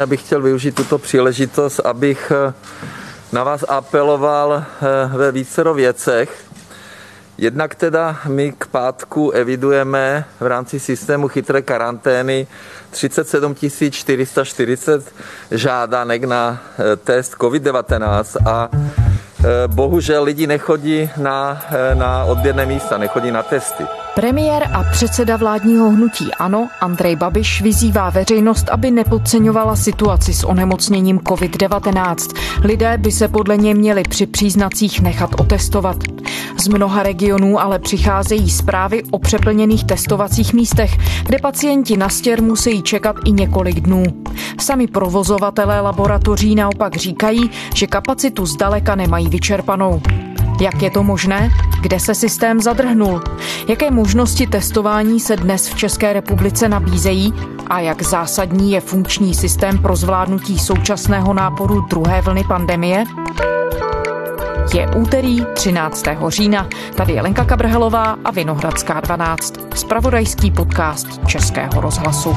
Já 0.00 0.06
bych 0.06 0.20
chtěl 0.20 0.42
využít 0.42 0.74
tuto 0.74 0.98
příležitost, 0.98 1.80
abych 1.84 2.32
na 3.32 3.44
vás 3.44 3.64
apeloval 3.68 4.64
ve 5.16 5.32
vícero 5.32 5.74
věcech. 5.74 6.44
Jednak 7.38 7.74
teda 7.74 8.16
my 8.28 8.52
k 8.52 8.66
pátku 8.66 9.30
evidujeme 9.30 10.24
v 10.40 10.46
rámci 10.46 10.80
systému 10.80 11.28
chytré 11.28 11.62
karantény 11.62 12.46
37 12.90 13.54
440 13.90 15.14
žádanek 15.50 16.24
na 16.24 16.62
test 17.04 17.34
COVID-19 17.34 18.48
a 18.48 18.68
bohužel 19.66 20.22
lidi 20.24 20.46
nechodí 20.46 21.10
na, 21.16 21.62
na 21.94 22.24
odběrné 22.24 22.66
místa, 22.66 22.98
nechodí 22.98 23.30
na 23.30 23.42
testy. 23.42 24.03
Premiér 24.14 24.68
a 24.72 24.84
předseda 24.92 25.36
vládního 25.36 25.90
hnutí 25.90 26.34
ANO 26.34 26.68
Andrej 26.80 27.16
Babiš 27.16 27.62
vyzývá 27.62 28.10
veřejnost, 28.10 28.68
aby 28.68 28.90
nepodceňovala 28.90 29.76
situaci 29.76 30.34
s 30.34 30.44
onemocněním 30.44 31.18
COVID-19. 31.18 32.36
Lidé 32.64 32.98
by 32.98 33.12
se 33.12 33.28
podle 33.28 33.56
něj 33.56 33.74
měli 33.74 34.02
při 34.02 34.26
příznacích 34.26 35.00
nechat 35.00 35.30
otestovat. 35.40 35.96
Z 36.58 36.68
mnoha 36.68 37.02
regionů 37.02 37.60
ale 37.60 37.78
přicházejí 37.78 38.50
zprávy 38.50 39.02
o 39.10 39.18
přeplněných 39.18 39.84
testovacích 39.84 40.52
místech, 40.52 40.98
kde 41.26 41.38
pacienti 41.38 41.96
na 41.96 42.08
stěr 42.08 42.42
musí 42.42 42.82
čekat 42.82 43.16
i 43.24 43.32
několik 43.32 43.80
dnů. 43.80 44.02
Sami 44.60 44.86
provozovatelé 44.86 45.80
laboratoří 45.80 46.54
naopak 46.54 46.96
říkají, 46.96 47.50
že 47.74 47.86
kapacitu 47.86 48.46
zdaleka 48.46 48.94
nemají 48.94 49.28
vyčerpanou. 49.28 50.02
Jak 50.60 50.82
je 50.82 50.90
to 50.90 51.02
možné? 51.02 51.50
Kde 51.84 52.00
se 52.00 52.14
systém 52.14 52.60
zadrhnul? 52.60 53.22
Jaké 53.68 53.90
možnosti 53.90 54.46
testování 54.46 55.20
se 55.20 55.36
dnes 55.36 55.68
v 55.68 55.76
České 55.76 56.12
republice 56.12 56.68
nabízejí? 56.68 57.34
A 57.66 57.80
jak 57.80 58.02
zásadní 58.02 58.72
je 58.72 58.80
funkční 58.80 59.34
systém 59.34 59.78
pro 59.78 59.96
zvládnutí 59.96 60.58
současného 60.58 61.34
náporu 61.34 61.80
druhé 61.80 62.20
vlny 62.20 62.44
pandemie? 62.48 63.04
Je 64.74 64.88
úterý 64.96 65.44
13. 65.54 66.04
října. 66.28 66.68
Tady 66.94 67.12
je 67.12 67.22
Lenka 67.22 67.44
Kabrhelová 67.44 68.16
a 68.24 68.30
Vinohradská 68.30 69.00
12. 69.00 69.54
Spravodajský 69.74 70.50
podcast 70.50 71.26
Českého 71.26 71.80
rozhlasu. 71.80 72.36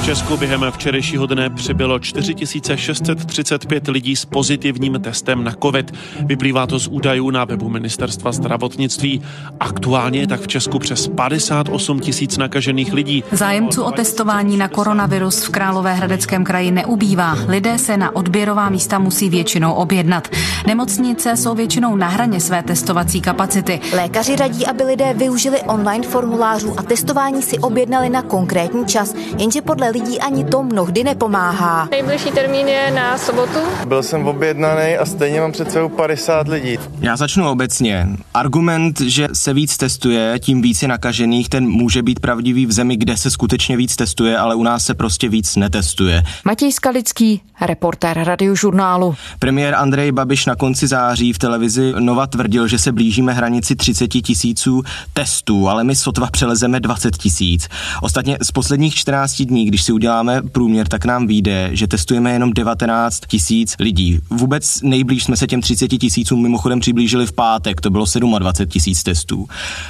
V 0.00 0.04
Česku 0.04 0.36
během 0.36 0.64
včerejšího 0.70 1.26
dne 1.26 1.50
přibylo 1.50 1.98
4635 1.98 3.88
lidí 3.88 4.16
s 4.16 4.24
pozitivním 4.24 5.00
testem 5.00 5.44
na 5.44 5.52
COVID. 5.62 5.94
Vyplývá 6.24 6.66
to 6.66 6.78
z 6.78 6.88
údajů 6.88 7.30
na 7.30 7.44
webu 7.44 7.68
ministerstva 7.68 8.32
zdravotnictví. 8.32 9.22
Aktuálně 9.60 10.20
je 10.20 10.26
tak 10.26 10.40
v 10.40 10.48
Česku 10.48 10.78
přes 10.78 11.08
58 11.08 12.00
tisíc 12.00 12.38
nakažených 12.38 12.92
lidí. 12.92 13.24
Zájemců 13.32 13.82
o 13.82 13.90
testování 13.90 14.56
na 14.56 14.68
koronavirus 14.68 15.44
v 15.44 15.50
Královéhradeckém 15.50 16.44
kraji 16.44 16.70
neubývá. 16.70 17.38
Lidé 17.48 17.78
se 17.78 17.96
na 17.96 18.16
odběrová 18.16 18.68
místa 18.68 18.98
musí 18.98 19.30
většinou 19.30 19.72
objednat. 19.72 20.28
Nemocnice 20.66 21.36
jsou 21.36 21.54
většinou 21.54 21.96
na 21.96 22.08
hraně 22.08 22.40
své 22.40 22.62
testovací 22.62 23.20
kapacity. 23.20 23.80
Lékaři 23.92 24.36
radí, 24.36 24.66
aby 24.66 24.82
lidé 24.82 25.14
využili 25.14 25.60
online 25.60 26.06
formulářů 26.06 26.74
a 26.78 26.82
testování 26.82 27.42
si 27.42 27.58
objednali 27.58 28.10
na 28.10 28.22
konkrétní 28.22 28.86
čas, 28.86 29.14
jenže 29.38 29.62
podle 29.62 29.89
lidí 29.90 30.20
ani 30.20 30.44
to 30.44 30.62
mnohdy 30.62 31.04
nepomáhá. 31.04 31.88
Nejbližší 31.90 32.30
termín 32.30 32.68
je 32.68 32.90
na 32.90 33.18
sobotu. 33.18 33.58
Byl 33.86 34.02
jsem 34.02 34.26
objednaný 34.26 34.96
a 34.96 35.06
stejně 35.06 35.40
mám 35.40 35.52
před 35.52 35.72
sebou 35.72 35.88
50 35.88 36.48
lidí. 36.48 36.78
Já 37.00 37.16
začnu 37.16 37.50
obecně. 37.50 38.08
Argument, 38.34 39.00
že 39.00 39.28
se 39.32 39.54
víc 39.54 39.76
testuje, 39.76 40.38
tím 40.38 40.62
víc 40.62 40.82
je 40.82 40.88
nakažených, 40.88 41.48
ten 41.48 41.68
může 41.68 42.02
být 42.02 42.20
pravdivý 42.20 42.66
v 42.66 42.72
zemi, 42.72 42.96
kde 42.96 43.16
se 43.16 43.30
skutečně 43.30 43.76
víc 43.76 43.96
testuje, 43.96 44.38
ale 44.38 44.54
u 44.54 44.62
nás 44.62 44.84
se 44.84 44.94
prostě 44.94 45.28
víc 45.28 45.56
netestuje. 45.56 46.22
Matěj 46.44 46.72
Skalický, 46.72 47.40
reportér 47.60 48.18
radiožurnálu. 48.24 49.14
Premiér 49.38 49.74
Andrej 49.74 50.12
Babiš 50.12 50.46
na 50.46 50.56
konci 50.56 50.86
září 50.86 51.32
v 51.32 51.38
televizi 51.38 51.92
Nova 51.98 52.26
tvrdil, 52.26 52.68
že 52.68 52.78
se 52.78 52.92
blížíme 52.92 53.32
hranici 53.32 53.76
30 53.76 54.08
tisíců 54.08 54.82
testů, 55.12 55.68
ale 55.68 55.84
my 55.84 55.96
sotva 55.96 56.26
přelezeme 56.30 56.80
20 56.80 57.16
tisíc. 57.16 57.68
Ostatně 58.02 58.38
z 58.42 58.50
posledních 58.52 58.94
14 58.94 59.42
dní, 59.42 59.66
když 59.66 59.79
si 59.82 59.92
uděláme 59.92 60.42
průměr, 60.42 60.88
tak 60.88 61.04
nám 61.04 61.26
vyjde, 61.26 61.70
že 61.72 61.86
testujeme 61.86 62.32
jenom 62.32 62.52
19 62.52 63.20
tisíc 63.28 63.74
lidí. 63.80 64.20
Vůbec 64.30 64.82
nejblíž 64.82 65.24
jsme 65.24 65.36
se 65.36 65.46
těm 65.46 65.60
30 65.60 65.88
tisícům 65.88 66.42
mimochodem 66.42 66.80
přiblížili 66.80 67.26
v 67.26 67.32
pátek, 67.32 67.80
to 67.80 67.90
bylo 67.90 68.04
27 68.38 68.68
tisíc 68.70 69.02
testů. 69.02 69.48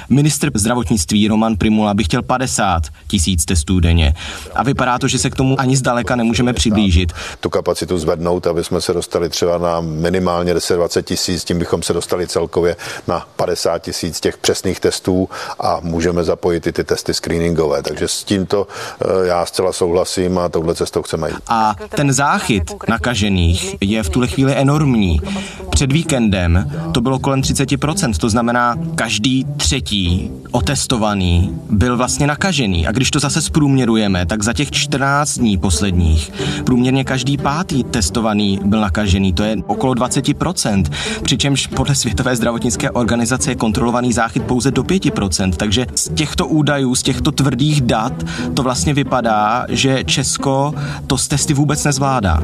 Ministr 0.09 0.51
zdravotnictví 0.53 1.27
Roman 1.27 1.55
Primula 1.55 1.93
by 1.93 2.03
chtěl 2.03 2.21
50 2.21 2.83
tisíc 3.07 3.45
testů 3.45 3.79
denně. 3.79 4.13
A 4.55 4.63
vypadá 4.63 4.99
to, 4.99 5.07
že 5.07 5.19
se 5.19 5.29
k 5.29 5.35
tomu 5.35 5.59
ani 5.59 5.77
zdaleka 5.77 6.15
nemůžeme 6.15 6.53
přiblížit. 6.53 7.11
Tu 7.39 7.49
kapacitu 7.49 7.97
zvednout, 7.97 8.47
aby 8.47 8.63
jsme 8.63 8.81
se 8.81 8.93
dostali 8.93 9.29
třeba 9.29 9.57
na 9.57 9.81
minimálně 9.81 10.53
10-20 10.55 11.01
tisíc, 11.01 11.43
tím 11.43 11.59
bychom 11.59 11.83
se 11.83 11.93
dostali 11.93 12.27
celkově 12.27 12.75
na 13.07 13.27
50 13.35 13.79
tisíc 13.79 14.19
těch 14.19 14.37
přesných 14.37 14.79
testů 14.79 15.29
a 15.59 15.79
můžeme 15.83 16.23
zapojit 16.23 16.67
i 16.67 16.71
ty 16.71 16.83
testy 16.83 17.13
screeningové. 17.13 17.83
Takže 17.83 18.07
s 18.07 18.23
tímto 18.23 18.67
eh, 18.67 19.27
já 19.27 19.45
zcela 19.45 19.73
souhlasím 19.81 20.37
a 20.37 20.49
touhle 20.49 20.75
cestou 20.75 21.01
chceme 21.01 21.29
jít. 21.29 21.37
A 21.47 21.75
ten 21.89 22.13
záchyt 22.13 22.73
nakažených 22.89 23.75
je 23.81 24.03
v 24.03 24.09
tuhle 24.09 24.27
chvíli 24.27 24.55
enormní. 24.55 25.21
Před 25.69 25.91
víkendem 25.91 26.71
to 26.91 27.01
bylo 27.01 27.19
kolem 27.19 27.41
30%, 27.41 28.13
to 28.13 28.29
znamená 28.29 28.75
každý 28.95 29.45
třetí 29.57 30.31
otestovaný 30.51 31.59
byl 31.69 31.97
vlastně 31.97 32.27
nakažený. 32.27 32.87
A 32.87 32.91
když 32.91 33.11
to 33.11 33.19
zase 33.19 33.41
zprůměrujeme, 33.41 34.25
tak 34.25 34.43
za 34.43 34.53
těch 34.53 34.71
14 34.71 35.37
dní 35.37 35.57
posledních 35.57 36.31
průměrně 36.65 37.03
každý 37.03 37.37
pátý 37.37 37.83
testovaný 37.83 38.59
byl 38.65 38.81
nakažený. 38.81 39.33
To 39.33 39.43
je 39.43 39.57
okolo 39.67 39.93
20%, 39.93 40.83
přičemž 41.21 41.67
podle 41.67 41.95
Světové 41.95 42.35
zdravotnické 42.35 42.91
organizace 42.91 43.51
je 43.51 43.55
kontrolovaný 43.55 44.13
záchyt 44.13 44.43
pouze 44.43 44.71
do 44.71 44.83
5%. 44.83 45.53
Takže 45.57 45.85
z 45.95 46.09
těchto 46.09 46.47
údajů, 46.47 46.95
z 46.95 47.03
těchto 47.03 47.31
tvrdých 47.31 47.81
dat 47.81 48.13
to 48.53 48.63
vlastně 48.63 48.93
vypadá, 48.93 49.65
že 49.71 50.03
Česko 50.03 50.73
to 51.07 51.17
z 51.17 51.27
testy 51.27 51.53
vůbec 51.53 51.83
nezvládá. 51.83 52.43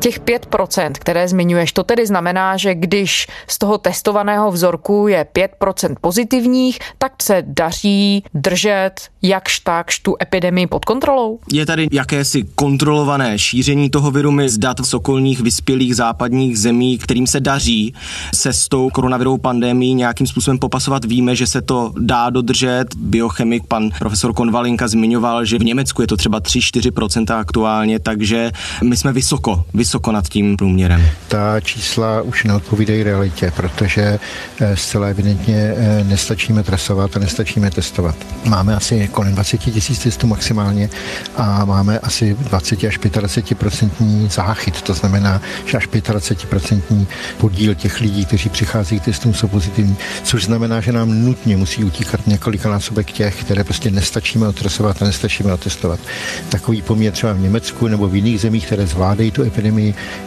Těch 0.00 0.20
5%, 0.20 0.92
které 0.92 1.28
zmiňuješ, 1.28 1.72
to 1.72 1.84
tedy 1.84 2.06
znamená, 2.06 2.56
že 2.56 2.74
když 2.74 3.26
z 3.48 3.58
toho 3.58 3.78
testovaného 3.78 4.50
vzorku 4.50 5.08
je 5.08 5.26
5% 5.34 5.94
pozitivních, 6.00 6.78
tak 6.98 7.22
se 7.22 7.42
daří 7.46 8.24
držet 8.34 8.92
jakž 9.22 9.58
takž 9.58 9.98
tu 9.98 10.16
epidemii 10.22 10.66
pod 10.66 10.84
kontrolou? 10.84 11.38
Je 11.52 11.66
tady 11.66 11.88
jakési 11.92 12.42
kontrolované 12.54 13.38
šíření 13.38 13.90
toho 13.90 14.10
viru 14.10 14.30
z 14.46 14.58
dat 14.58 14.80
z 14.80 14.94
okolních 14.94 15.40
vyspělých 15.40 15.96
západních 15.96 16.58
zemí, 16.58 16.98
kterým 16.98 17.26
se 17.26 17.40
daří 17.40 17.94
se 18.34 18.52
s 18.52 18.68
tou 18.68 18.90
koronavirovou 18.90 19.38
pandemí 19.38 19.94
nějakým 19.94 20.26
způsobem 20.26 20.58
popasovat. 20.58 21.04
Víme, 21.04 21.36
že 21.36 21.46
se 21.46 21.62
to 21.62 21.92
dá 21.98 22.30
dodržet. 22.30 22.84
Biochemik 22.96 23.66
pan 23.66 23.90
profesor 23.98 24.32
Konvalinka 24.32 24.88
zmiňoval, 24.88 25.44
že 25.44 25.58
v 25.58 25.64
Německu 25.64 26.02
je 26.02 26.08
to 26.08 26.16
třeba 26.16 26.40
3-4% 26.40 27.38
aktuálně, 27.38 27.98
takže 27.98 28.52
my 28.82 28.96
jsme 28.96 29.12
vysoko, 29.12 29.64
vysoko 29.74 29.89
nad 30.12 30.28
tím 30.28 30.56
průměrem. 30.56 31.06
Ta 31.28 31.60
čísla 31.60 32.22
už 32.22 32.44
neodpovídají 32.44 33.02
realitě, 33.02 33.52
protože 33.56 34.18
eh, 34.60 34.76
zcela 34.76 35.06
evidentně 35.06 35.74
eh, 35.76 36.04
nestačíme 36.04 36.62
trasovat 36.62 37.16
a 37.16 37.20
nestačíme 37.20 37.70
testovat. 37.70 38.16
Máme 38.44 38.76
asi 38.76 39.08
kolem 39.08 39.34
20 39.34 39.58
tisíc 39.58 39.98
testů 39.98 40.26
maximálně 40.26 40.90
a 41.36 41.64
máme 41.64 41.98
asi 41.98 42.34
20 42.34 42.84
až 42.84 42.98
25 42.98 43.58
procentní 43.58 44.28
záchyt. 44.28 44.82
To 44.82 44.94
znamená, 44.94 45.42
že 45.66 45.76
až 45.76 45.88
25 45.92 46.50
procentní 46.50 47.06
podíl 47.38 47.74
těch 47.74 48.00
lidí, 48.00 48.24
kteří 48.24 48.48
přichází 48.48 49.00
k 49.00 49.04
testům, 49.04 49.34
jsou 49.34 49.48
pozitivní, 49.48 49.96
což 50.22 50.44
znamená, 50.44 50.80
že 50.80 50.92
nám 50.92 51.24
nutně 51.24 51.56
musí 51.56 51.84
utíkat 51.84 52.20
násobek 52.64 53.12
těch, 53.12 53.44
které 53.44 53.64
prostě 53.64 53.90
nestačíme 53.90 54.48
otrasovat 54.48 55.02
a 55.02 55.04
nestačíme 55.04 55.52
otestovat. 55.52 56.00
Takový 56.48 56.82
poměr 56.82 57.12
třeba 57.12 57.32
v 57.32 57.40
Německu 57.40 57.88
nebo 57.88 58.08
v 58.08 58.14
jiných 58.16 58.40
zemích, 58.40 58.66
které 58.66 58.86
zvládají 58.86 59.30
tu 59.30 59.42
epidemii, 59.42 59.79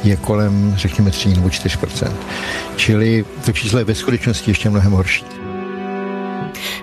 je 0.03 0.15
kolem, 0.15 0.73
řekněme, 0.77 1.11
3 1.11 1.29
nebo 1.29 1.49
4 1.49 1.77
Čili 2.75 3.25
to 3.45 3.51
číslo 3.51 3.79
je 3.79 3.85
ve 3.85 3.95
skutečnosti 3.95 4.51
ještě 4.51 4.69
mnohem 4.69 4.91
horší. 4.91 5.25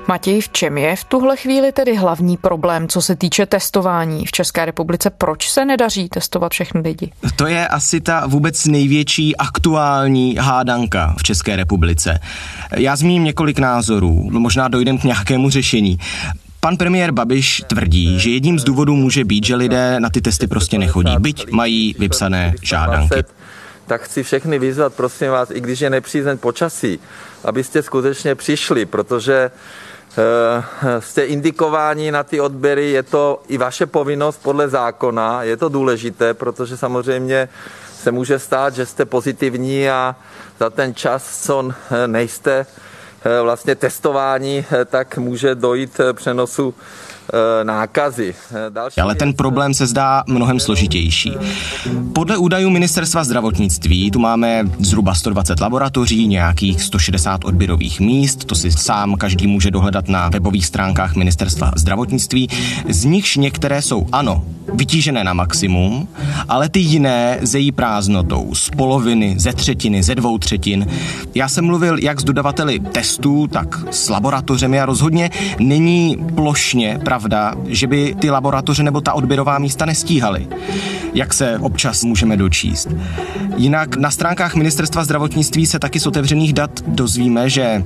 Matěj, 0.08 0.40
v 0.40 0.48
čem 0.48 0.78
je 0.78 0.96
v 0.96 1.04
tuhle 1.04 1.36
chvíli 1.36 1.72
tedy 1.72 1.96
hlavní 1.96 2.36
problém, 2.36 2.88
co 2.88 3.02
se 3.02 3.16
týče 3.16 3.46
testování 3.46 4.26
v 4.26 4.30
České 4.30 4.64
republice? 4.64 5.10
Proč 5.10 5.50
se 5.50 5.64
nedaří 5.64 6.08
testovat 6.08 6.52
všechny 6.52 6.80
lidi? 6.80 7.12
To 7.36 7.46
je 7.46 7.68
asi 7.68 8.00
ta 8.00 8.26
vůbec 8.26 8.66
největší 8.66 9.36
aktuální 9.36 10.36
hádanka 10.36 11.14
v 11.18 11.22
České 11.22 11.56
republice. 11.56 12.20
Já 12.76 12.96
zmíním 12.96 13.24
několik 13.24 13.58
názorů, 13.58 14.30
možná 14.30 14.68
dojdem 14.68 14.98
k 14.98 15.04
nějakému 15.04 15.50
řešení. 15.50 15.98
Pan 16.62 16.76
premiér 16.76 17.12
Babiš 17.12 17.62
tvrdí, 17.66 18.20
že 18.20 18.30
jedním 18.30 18.58
z 18.58 18.64
důvodů 18.64 18.96
může 18.96 19.24
být, 19.24 19.46
že 19.46 19.56
lidé 19.56 20.00
na 20.00 20.10
ty 20.10 20.20
testy 20.20 20.46
prostě 20.46 20.78
nechodí, 20.78 21.16
byť 21.18 21.50
mají 21.50 21.94
vypsané 21.98 22.54
žádanky. 22.62 23.24
Tak 23.86 24.02
chci 24.02 24.22
všechny 24.22 24.58
vyzvat, 24.58 24.94
prosím 24.94 25.30
vás, 25.30 25.50
i 25.50 25.60
když 25.60 25.80
je 25.80 25.90
nepřízeň 25.90 26.38
počasí, 26.38 27.00
abyste 27.44 27.82
skutečně 27.82 28.34
přišli, 28.34 28.86
protože 28.86 29.50
jste 30.98 31.24
indikováni 31.24 32.12
na 32.12 32.22
ty 32.22 32.40
odběry, 32.40 32.90
je 32.90 33.02
to 33.02 33.42
i 33.48 33.58
vaše 33.58 33.86
povinnost 33.86 34.42
podle 34.42 34.68
zákona, 34.68 35.42
je 35.42 35.56
to 35.56 35.68
důležité, 35.68 36.34
protože 36.34 36.76
samozřejmě 36.76 37.48
se 37.94 38.12
může 38.12 38.38
stát, 38.38 38.74
že 38.74 38.86
jste 38.86 39.04
pozitivní 39.04 39.90
a 39.90 40.16
za 40.60 40.70
ten 40.70 40.94
čas, 40.94 41.42
co 41.42 41.70
nejste 42.06 42.66
vlastně 43.42 43.74
testování, 43.74 44.66
tak 44.86 45.18
může 45.18 45.54
dojít 45.54 46.00
přenosu 46.12 46.74
Eh, 46.74 47.09
nákazy. 47.62 48.34
Eh, 48.52 48.70
další 48.70 49.00
Ale 49.00 49.14
ten 49.14 49.32
problém 49.32 49.74
se 49.74 49.86
zdá 49.86 50.24
mnohem 50.26 50.60
složitější. 50.60 51.32
Podle 52.12 52.36
údajů 52.36 52.70
ministerstva 52.70 53.24
zdravotnictví 53.24 54.10
tu 54.10 54.18
máme 54.18 54.68
zhruba 54.78 55.14
120 55.14 55.60
laboratoří, 55.60 56.26
nějakých 56.26 56.82
160 56.82 57.44
odběrových 57.44 58.00
míst, 58.00 58.44
to 58.44 58.54
si 58.54 58.72
sám 58.72 59.16
každý 59.16 59.46
může 59.46 59.70
dohledat 59.70 60.08
na 60.08 60.28
webových 60.28 60.66
stránkách 60.66 61.14
ministerstva 61.14 61.72
zdravotnictví. 61.76 62.48
Z 62.88 63.04
nichž 63.04 63.36
některé 63.36 63.82
jsou, 63.82 64.06
ano, 64.12 64.44
vytížené 64.74 65.24
na 65.24 65.32
maximum, 65.32 66.08
ale 66.48 66.68
ty 66.68 66.80
jiné 66.80 67.38
zejí 67.42 67.72
prázdnotou, 67.72 68.54
z 68.54 68.70
poloviny, 68.70 69.34
ze 69.38 69.52
třetiny, 69.52 70.02
ze 70.02 70.14
dvou 70.14 70.38
třetin. 70.38 70.86
Já 71.34 71.48
jsem 71.48 71.64
mluvil 71.64 71.98
jak 71.98 72.20
s 72.20 72.24
dodavateli 72.24 72.80
testů, 72.80 73.46
tak 73.46 73.84
s 73.90 74.08
laboratořemi 74.08 74.80
a 74.80 74.86
rozhodně 74.86 75.30
není 75.58 76.18
plošně 76.34 76.98
pravda, 77.04 77.19
že 77.66 77.86
by 77.86 78.14
ty 78.18 78.30
laboratoře 78.30 78.82
nebo 78.82 79.00
ta 79.00 79.12
odběrová 79.12 79.58
místa 79.58 79.84
nestíhaly, 79.84 80.46
jak 81.14 81.34
se 81.34 81.58
občas 81.58 82.04
můžeme 82.04 82.36
dočíst. 82.36 82.88
Jinak 83.56 83.96
na 83.96 84.10
stránkách 84.10 84.54
ministerstva 84.54 85.04
zdravotnictví 85.04 85.66
se 85.66 85.78
taky 85.78 86.00
z 86.00 86.06
otevřených 86.06 86.52
dat 86.52 86.70
dozvíme, 86.86 87.50
že 87.50 87.84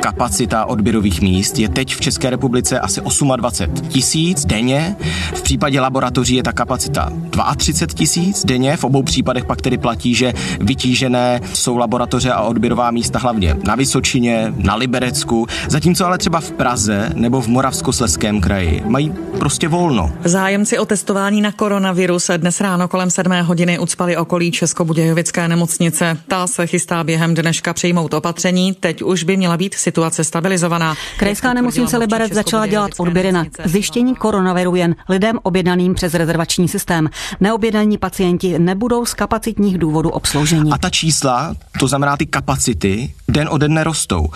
kapacita 0.00 0.64
odběrových 0.64 1.20
míst 1.20 1.58
je 1.58 1.68
teď 1.68 1.94
v 1.94 2.00
České 2.00 2.30
republice 2.30 2.80
asi 2.80 3.00
28 3.36 3.88
tisíc 3.88 4.46
denně. 4.46 4.96
V 5.34 5.42
případě 5.42 5.80
laboratoří 5.80 6.34
je 6.34 6.42
ta 6.42 6.52
kapacita 6.52 7.12
32 7.56 7.98
tisíc 7.98 8.44
denně. 8.44 8.76
V 8.76 8.84
obou 8.84 9.02
případech 9.02 9.44
pak 9.44 9.60
tedy 9.60 9.78
platí, 9.78 10.14
že 10.14 10.34
vytížené 10.60 11.40
jsou 11.54 11.76
laboratoře 11.76 12.32
a 12.32 12.40
odběrová 12.40 12.90
místa 12.90 13.18
hlavně 13.18 13.56
na 13.64 13.74
Vysočině, 13.74 14.52
na 14.56 14.74
Liberecku, 14.74 15.46
zatímco 15.68 16.06
ale 16.06 16.18
třeba 16.18 16.40
v 16.40 16.50
Praze 16.50 17.12
nebo 17.14 17.40
v 17.40 17.48
Moravskosleském 17.48 18.40
kraji 18.40 18.82
mají 18.86 19.14
prostě 19.38 19.68
volno. 19.68 20.12
Zájemci 20.24 20.78
o 20.78 20.86
testování 20.86 21.40
na 21.40 21.52
koronavirus 21.52 22.30
dnes 22.36 22.47
ráno 22.60 22.88
kolem 22.88 23.10
7 23.10 23.32
hodiny 23.42 23.78
ucpali 23.78 24.16
okolí 24.16 24.50
Českobudějovické 24.50 25.48
nemocnice. 25.48 26.16
Ta 26.28 26.46
se 26.46 26.66
chystá 26.66 27.04
během 27.04 27.34
dneška 27.34 27.72
přijmout 27.72 28.14
opatření. 28.14 28.74
Teď 28.74 29.02
už 29.02 29.22
by 29.22 29.36
měla 29.36 29.56
být 29.56 29.74
situace 29.74 30.24
stabilizovaná. 30.24 30.94
Krajská 31.18 31.52
nemocnice 31.52 31.96
Liberec 31.96 32.32
začala 32.32 32.66
dělat 32.66 32.90
odběry 32.98 33.32
na 33.32 33.44
zjištění 33.64 34.14
koronaviru 34.14 34.74
jen 34.74 34.96
lidem 35.08 35.38
objednaným 35.42 35.94
přes 35.94 36.14
rezervační 36.14 36.68
systém. 36.68 37.10
Neobjednaní 37.40 37.98
pacienti 37.98 38.58
nebudou 38.58 39.06
z 39.06 39.14
kapacitních 39.14 39.78
důvodů 39.78 40.10
obsloužení. 40.10 40.72
A 40.72 40.78
ta 40.78 40.90
čísla, 40.90 41.54
to 41.80 41.88
znamená 41.88 42.16
ty 42.16 42.26
kapacity, 42.26 43.14
den 43.28 43.48
o 43.50 43.58
den 43.58 43.74
nerostou. 43.74 44.28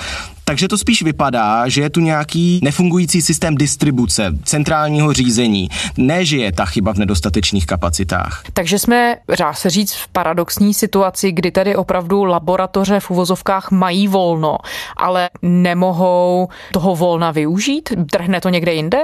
Takže 0.44 0.68
to 0.68 0.78
spíš 0.78 1.02
vypadá, 1.02 1.68
že 1.68 1.82
je 1.82 1.90
tu 1.90 2.00
nějaký 2.00 2.60
nefungující 2.62 3.22
systém 3.22 3.54
distribuce, 3.54 4.32
centrálního 4.44 5.12
řízení. 5.12 5.68
Ne, 5.96 6.24
že 6.24 6.36
je 6.36 6.52
ta 6.52 6.64
chyba 6.64 6.92
v 6.92 6.98
nedostatečných 6.98 7.66
kapacitách. 7.66 8.42
Takže 8.52 8.78
jsme, 8.78 9.16
dá 9.38 9.52
se 9.52 9.70
říct, 9.70 9.94
v 9.94 10.08
paradoxní 10.08 10.74
situaci, 10.74 11.32
kdy 11.32 11.50
tedy 11.50 11.76
opravdu 11.76 12.24
laboratoře 12.24 13.00
v 13.00 13.10
uvozovkách 13.10 13.70
mají 13.70 14.08
volno, 14.08 14.58
ale 14.96 15.30
nemohou 15.42 16.48
toho 16.72 16.96
volna 16.96 17.30
využít? 17.30 17.92
Trhne 18.10 18.40
to 18.40 18.48
někde 18.48 18.74
jinde? 18.74 18.98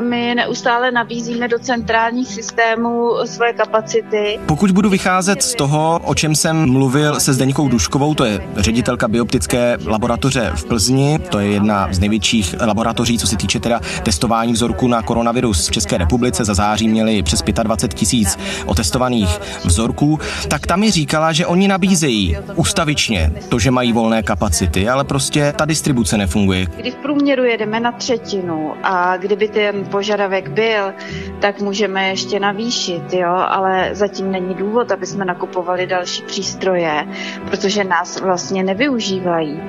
My 0.00 0.34
neustále 0.34 0.90
nabízíme 0.90 1.48
do 1.48 1.58
centrálních 1.58 2.28
systémů 2.28 3.10
svoje 3.24 3.52
kapacity. 3.52 4.40
Pokud 4.46 4.70
budu 4.70 4.90
vycházet 4.90 5.42
z 5.42 5.54
toho, 5.54 6.00
o 6.04 6.14
čem 6.14 6.34
jsem 6.34 6.70
mluvil 6.70 7.20
se 7.20 7.32
Zdeňkou 7.32 7.68
Duškovou, 7.68 8.14
to 8.14 8.24
je 8.24 8.48
ředitelka 8.56 9.08
bioptické 9.08 9.78
laboratoře 9.86 10.52
v 10.54 10.64
Plzni, 10.64 11.18
to 11.18 11.38
je 11.38 11.52
jedna 11.52 11.88
z 11.92 11.98
největších 11.98 12.54
laboratoří, 12.66 13.18
co 13.18 13.26
se 13.26 13.36
týče 13.36 13.60
teda 13.60 13.80
testování 14.02 14.52
vzorků 14.52 14.88
na 14.88 15.02
koronavirus 15.02 15.68
v 15.68 15.72
České 15.72 15.98
republice. 15.98 16.44
Za 16.44 16.54
září 16.54 16.88
měli 16.88 17.22
přes 17.22 17.42
25 17.62 17.98
tisíc 17.98 18.38
otestovaných 18.66 19.40
vzorků, 19.64 20.18
tak 20.48 20.66
tam 20.66 20.80
mi 20.80 20.90
říkala, 20.90 21.32
že 21.32 21.46
oni 21.46 21.68
nabízejí 21.68 22.36
ustavičně 22.56 23.32
to, 23.48 23.58
že 23.58 23.70
mají 23.70 23.92
volné 23.92 24.22
kapacity, 24.22 24.88
ale 24.88 25.04
prostě 25.04 25.52
ta 25.56 25.64
distribuce 25.64 26.18
nefunguje. 26.18 26.66
Kdy 26.76 26.90
v 26.90 26.94
průměru 26.94 27.44
jedeme 27.44 27.80
na 27.80 27.92
třetinu 27.92 28.72
a 28.82 29.16
kdyby 29.16 29.48
ten 29.48 29.84
požadavek 29.90 30.48
byl, 30.48 30.92
tak 31.40 31.60
můžeme 31.60 32.08
ještě 32.08 32.40
navýšit, 32.40 33.12
jo, 33.12 33.30
ale 33.30 33.90
zatím 33.92 34.32
není 34.32 34.54
důvod, 34.54 34.92
aby 34.92 35.06
jsme 35.06 35.24
nakupovali 35.24 35.86
další 35.86 36.22
přístroje, 36.22 37.06
protože 37.50 37.84
nás 37.84 38.20
vlastně 38.20 38.62
nevyužívají. 38.62 39.60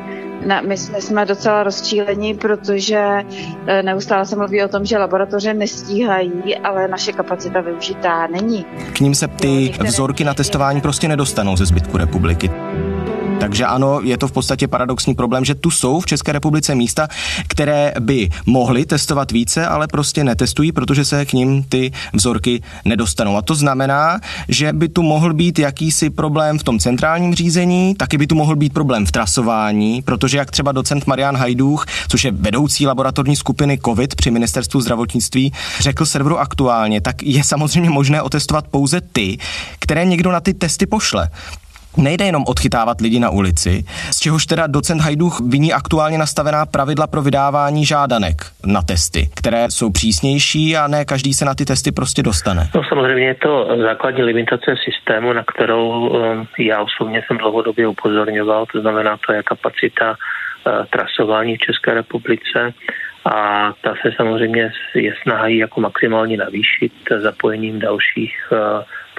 Na, 0.46 0.62
my 0.62 0.78
jsme, 0.78 1.02
jsme 1.02 1.26
docela 1.26 1.64
rozčílení, 1.64 2.34
protože 2.34 3.26
e, 3.68 3.84
neustále 3.84 4.26
se 4.26 4.36
mluví 4.36 4.64
o 4.64 4.68
tom, 4.68 4.86
že 4.86 4.98
laboratoře 4.98 5.54
nestíhají, 5.54 6.58
ale 6.64 6.88
naše 6.88 7.12
kapacita 7.12 7.62
využitá 7.62 8.28
není. 8.28 8.66
K 8.94 9.00
ním 9.00 9.16
se 9.16 9.28
ty 9.28 9.74
vzorky 9.86 10.24
na 10.24 10.34
testování 10.34 10.82
prostě 10.82 11.08
nedostanou 11.08 11.58
ze 11.58 11.66
zbytku 11.66 11.98
republiky. 11.98 12.52
Takže 13.42 13.66
ano, 13.66 14.00
je 14.04 14.18
to 14.18 14.28
v 14.28 14.32
podstatě 14.32 14.68
paradoxní 14.68 15.16
problém, 15.16 15.46
že 15.46 15.56
tu 15.56 15.72
jsou 15.72 16.00
v 16.00 16.06
České 16.06 16.32
republice 16.32 16.76
místa, 16.76 17.08
které 17.48 17.94
by 18.00 18.30
mohly 18.46 18.86
testovat 18.86 19.32
více, 19.32 19.68
ale 19.68 19.88
prostě 19.88 20.24
netestují, 20.24 20.72
protože 20.72 21.06
se 21.06 21.26
k 21.26 21.34
ním 21.34 21.64
ty 21.64 21.92
vzorky 22.14 22.62
nedostanou. 22.86 23.38
A 23.38 23.42
to 23.42 23.56
znamená, 23.56 24.20
že 24.48 24.74
by 24.74 24.90
tu 24.90 25.04
mohl 25.04 25.34
být 25.34 25.60
jakýsi 25.60 26.10
problém 26.10 26.60
v 26.60 26.64
tom 26.64 26.80
centrálním 26.80 27.36
řízení, 27.36 27.96
taky 27.96 28.18
by 28.18 28.28
tu 28.28 28.36
mohl 28.36 28.56
být 28.56 28.74
problém 28.74 29.06
v 29.06 29.12
trasování, 29.12 30.02
protože 30.02 30.38
jak 30.38 30.52
třeba 30.52 30.72
docent 30.72 31.08
Marian 31.08 31.38
Hajdůch, 31.38 31.86
což 32.08 32.24
je 32.24 32.32
vedoucí 32.32 32.88
laboratorní 32.88 33.36
skupiny 33.36 33.80
COVID 33.86 34.16
při 34.16 34.32
ministerstvu 34.32 34.82
zdravotnictví, 34.82 35.54
řekl 35.80 36.06
serveru 36.06 36.40
aktuálně, 36.40 37.02
tak 37.02 37.24
je 37.24 37.44
samozřejmě 37.44 37.90
možné 37.90 38.22
otestovat 38.22 38.68
pouze 38.68 39.02
ty, 39.02 39.38
které 39.80 40.06
někdo 40.06 40.32
na 40.32 40.40
ty 40.40 40.54
testy 40.54 40.86
pošle. 40.86 41.30
Nejde 41.98 42.26
jenom 42.26 42.44
odchytávat 42.48 43.02
lidi 43.02 43.20
na 43.20 43.30
ulici, 43.30 43.84
z 44.12 44.20
čehož 44.20 44.46
teda 44.46 44.68
docent 44.68 45.02
Hajduch 45.02 45.40
viní 45.50 45.74
aktuálně 45.74 46.18
nastavená 46.18 46.66
pravidla 46.66 47.08
pro 47.08 47.22
vydávání 47.22 47.86
žádanek 47.86 48.36
na 48.66 48.82
testy, 48.82 49.30
které 49.36 49.66
jsou 49.70 49.92
přísnější 49.92 50.78
a 50.78 50.88
ne 50.88 51.06
každý 51.06 51.34
se 51.34 51.46
na 51.46 51.56
ty 51.56 51.66
testy 51.66 51.92
prostě 51.92 52.24
dostane. 52.24 52.70
No 52.76 52.82
samozřejmě 52.90 53.28
je 53.28 53.36
to 53.36 53.68
základní 53.82 54.24
limitace 54.24 54.76
systému, 54.84 55.34
na 55.34 55.44
kterou 55.44 56.10
um, 56.10 56.48
já 56.60 56.82
osobně 56.82 57.24
jsem 57.28 57.38
dlouhodobě 57.38 57.88
upozorňoval, 57.88 58.66
to 58.66 58.82
znamená, 58.82 59.18
to 59.28 59.34
je 59.34 59.44
kapacita 59.44 60.10
uh, 60.10 60.86
trasování 60.90 61.56
v 61.56 61.60
České 61.60 61.94
republice 61.94 62.74
a 63.26 63.72
ta 63.82 63.94
se 64.02 64.12
samozřejmě 64.18 64.72
je 64.96 65.14
snahají 65.22 65.58
jako 65.58 65.82
maximálně 65.82 66.38
navýšit 66.38 66.94
zapojením 67.22 67.80
dalších 67.80 68.36
uh, 68.52 68.58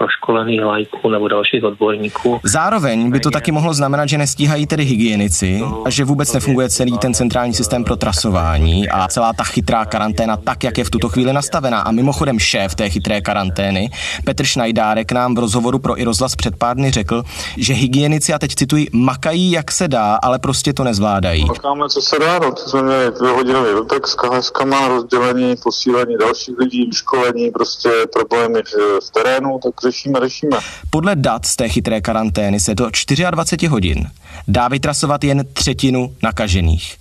proškolených 0.02 0.64
lajků 0.64 1.11
nebo 1.11 1.28
dalších 1.28 1.64
odborníků. 1.64 2.40
Zároveň 2.44 3.11
by 3.11 3.21
to 3.21 3.30
taky 3.30 3.52
mohlo 3.52 3.75
znamenat, 3.75 4.09
že 4.09 4.18
nestíhají 4.18 4.66
tedy 4.66 4.85
hygienici 4.85 5.62
a 5.85 5.90
že 5.90 6.04
vůbec 6.04 6.32
nefunguje 6.32 6.68
celý 6.68 6.99
ten 6.99 7.14
centrální 7.14 7.54
systém 7.54 7.85
pro 7.85 7.97
trasování 7.97 8.88
a 8.88 9.09
celá 9.09 9.32
ta 9.32 9.44
chytrá 9.44 9.85
karanténa 9.85 10.37
tak, 10.37 10.64
jak 10.64 10.78
je 10.78 10.85
v 10.85 10.90
tuto 10.90 11.09
chvíli 11.09 11.32
nastavená. 11.32 11.80
A 11.80 11.90
mimochodem 11.90 12.38
šéf 12.38 12.75
té 12.75 12.90
chytré 12.90 13.21
karantény, 13.21 13.90
Petr 14.25 14.44
Šnajdárek, 14.44 15.12
nám 15.12 15.35
v 15.35 15.38
rozhovoru 15.38 15.78
pro 15.78 16.00
i 16.00 16.04
rozhlas 16.04 16.37
před 16.37 16.56
pár 16.56 16.76
dny 16.76 16.90
řekl, 16.90 17.23
že 17.56 17.75
hygienici, 17.75 18.32
a 18.32 18.38
teď 18.38 18.54
cituji, 18.54 18.87
makají 18.92 19.50
jak 19.50 19.73
se 19.73 19.88
dá, 19.88 20.18
ale 20.23 20.38
prostě 20.38 20.73
to 20.73 20.85
nezvládají. 20.85 21.44
Makáme, 21.44 21.88
co 21.88 22.02
se 22.02 22.18
dá, 22.18 22.38
no, 22.38 22.54
jsme 22.56 22.82
měli 22.82 23.11
dvouhodinový 23.11 23.73
dotek 23.73 24.06
s 24.06 24.14
KHSkama, 24.14 24.88
rozdělení, 24.88 25.56
posílení 25.62 26.16
dalších 26.21 26.59
lidí, 26.59 26.90
školení, 26.92 27.50
prostě 27.50 27.90
problémy 28.12 28.62
v 29.02 29.11
terénu, 29.11 29.61
tak 29.62 29.75
řešíme, 29.92 30.20
řešíme. 30.20 30.56
Podle 30.90 31.16
dat 31.16 31.46
z 31.46 31.56
té 31.56 31.68
chytré 31.68 32.00
karantény 32.00 32.61
se 32.61 32.75
do 32.75 32.84
24 33.30 33.66
hodin 33.66 34.11
dá 34.49 34.68
vytrasovat 34.68 35.25
jen 35.25 35.44
třetinu 35.52 36.14
nakažených. 36.22 36.96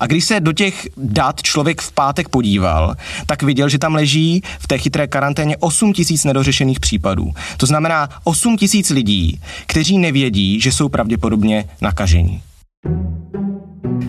A 0.00 0.06
když 0.06 0.24
se 0.24 0.40
do 0.40 0.52
těch 0.52 0.88
dat 0.96 1.42
člověk 1.42 1.82
v 1.82 1.92
pátek 1.92 2.28
podíval, 2.28 2.94
tak 3.26 3.42
viděl, 3.42 3.68
že 3.68 3.78
tam 3.78 3.94
leží 3.94 4.42
v 4.58 4.68
té 4.68 4.78
chytré 4.78 5.06
karanténě 5.06 5.56
8 5.56 5.92
tisíc 5.92 6.24
nedořešených 6.24 6.80
případů. 6.80 7.32
To 7.56 7.66
znamená 7.66 8.08
8 8.24 8.56
tisíc 8.56 8.90
lidí, 8.90 9.40
kteří 9.66 9.98
nevědí, 9.98 10.60
že 10.60 10.72
jsou 10.72 10.88
pravděpodobně 10.88 11.64
nakažení. 11.80 12.42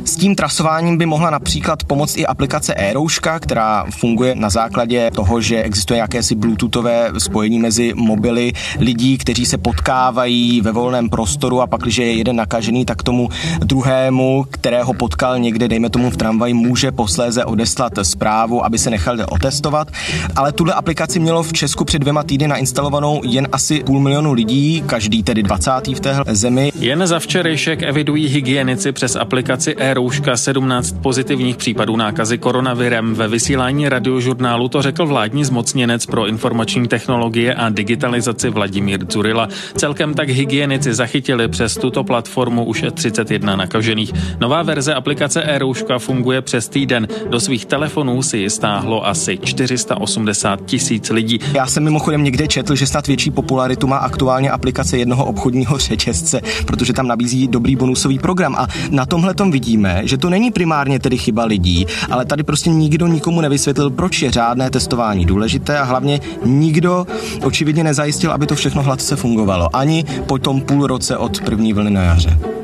S 0.05 0.15
tím 0.15 0.35
trasováním 0.35 0.97
by 0.97 1.05
mohla 1.05 1.29
například 1.29 1.83
pomoct 1.83 2.17
i 2.17 2.25
aplikace 2.25 2.73
e-rouška, 2.73 3.39
která 3.39 3.85
funguje 3.89 4.35
na 4.35 4.49
základě 4.49 5.11
toho, 5.11 5.41
že 5.41 5.63
existuje 5.63 5.99
jakési 5.99 6.35
bluetoothové 6.35 7.11
spojení 7.17 7.59
mezi 7.59 7.93
mobily 7.95 8.53
lidí, 8.79 9.17
kteří 9.17 9.45
se 9.45 9.57
potkávají 9.57 10.61
ve 10.61 10.71
volném 10.71 11.09
prostoru 11.09 11.61
a 11.61 11.67
pak, 11.67 11.81
když 11.81 11.97
je 11.97 12.13
jeden 12.13 12.35
nakažený, 12.35 12.85
tak 12.85 13.03
tomu 13.03 13.29
druhému, 13.59 14.45
kterého 14.51 14.93
potkal 14.93 15.39
někde, 15.39 15.67
dejme 15.67 15.89
tomu 15.89 16.09
v 16.09 16.17
tramvaji, 16.17 16.53
může 16.53 16.91
posléze 16.91 17.45
odeslat 17.45 17.93
zprávu, 18.01 18.65
aby 18.65 18.77
se 18.77 18.89
nechal 18.89 19.17
otestovat. 19.29 19.87
Ale 20.35 20.51
tuhle 20.51 20.73
aplikaci 20.73 21.19
mělo 21.19 21.43
v 21.43 21.53
Česku 21.53 21.85
před 21.85 21.99
dvěma 21.99 22.23
týdny 22.23 22.47
nainstalovanou 22.47 23.21
jen 23.23 23.47
asi 23.51 23.83
půl 23.83 23.99
milionu 23.99 24.33
lidí, 24.33 24.83
každý 24.85 25.23
tedy 25.23 25.43
20. 25.43 25.71
v 25.95 25.99
téhle 25.99 26.35
zemi. 26.35 26.71
Jen 26.79 27.07
za 27.07 27.19
včerejšek 27.19 27.83
evidují 27.83 28.27
hygienici 28.27 28.91
přes 28.91 29.15
aplikaci 29.15 29.74
e 29.77 29.93
rouška 29.93 30.37
17 30.37 30.95
pozitivních 31.01 31.57
případů 31.57 31.95
nákazy 31.95 32.37
koronavirem. 32.37 33.15
Ve 33.15 33.27
vysílání 33.27 33.89
radiožurnálu 33.89 34.67
to 34.67 34.81
řekl 34.81 35.05
vládní 35.05 35.45
zmocněnec 35.45 36.05
pro 36.05 36.27
informační 36.27 36.87
technologie 36.87 37.53
a 37.53 37.69
digitalizaci 37.69 38.49
Vladimír 38.49 39.05
Zurila. 39.11 39.49
Celkem 39.77 40.13
tak 40.13 40.29
hygienici 40.29 40.93
zachytili 40.93 41.47
přes 41.47 41.77
tuto 41.77 42.03
platformu 42.03 42.65
už 42.65 42.85
31 42.93 43.55
nakažených. 43.55 44.13
Nová 44.39 44.63
verze 44.63 44.93
aplikace 44.93 45.43
e-rouška 45.43 45.99
funguje 45.99 46.41
přes 46.41 46.69
týden. 46.69 47.07
Do 47.29 47.39
svých 47.39 47.65
telefonů 47.65 48.21
si 48.21 48.37
ji 48.37 48.49
stáhlo 48.49 49.07
asi 49.07 49.37
480 49.37 50.65
tisíc 50.65 51.09
lidí. 51.09 51.39
Já 51.53 51.67
jsem 51.67 51.83
mimochodem 51.83 52.23
někde 52.23 52.47
četl, 52.47 52.75
že 52.75 52.87
snad 52.87 53.07
větší 53.07 53.31
popularitu 53.31 53.87
má 53.87 53.97
aktuálně 53.97 54.51
aplikace 54.51 54.97
jednoho 54.97 55.25
obchodního 55.25 55.77
řetězce, 55.77 56.41
protože 56.65 56.93
tam 56.93 57.07
nabízí 57.07 57.47
dobrý 57.47 57.75
bonusový 57.75 58.19
program. 58.19 58.55
A 58.55 58.67
na 58.91 59.05
tomhle 59.05 59.33
tom 59.33 59.51
vidíme, 59.65 60.01
že 60.03 60.17
to 60.17 60.29
není 60.29 60.51
primárně 60.51 60.99
tedy 60.99 61.17
chyba 61.17 61.45
lidí, 61.45 61.85
ale 62.09 62.25
tady 62.25 62.43
prostě 62.43 62.69
nikdo 62.69 63.07
nikomu 63.07 63.41
nevysvětlil, 63.41 63.89
proč 63.89 64.21
je 64.21 64.31
řádné 64.31 64.69
testování 64.69 65.25
důležité 65.25 65.79
a 65.79 65.83
hlavně 65.83 66.19
nikdo 66.45 67.07
očividně 67.43 67.83
nezajistil, 67.83 68.31
aby 68.31 68.45
to 68.45 68.55
všechno 68.55 68.83
hladce 68.83 69.15
fungovalo. 69.15 69.75
Ani 69.75 70.05
po 70.27 70.37
tom 70.37 70.61
půl 70.61 70.87
roce 70.87 71.17
od 71.17 71.41
první 71.41 71.73
vlny 71.73 71.91
na 71.91 72.03
jaře. 72.03 72.54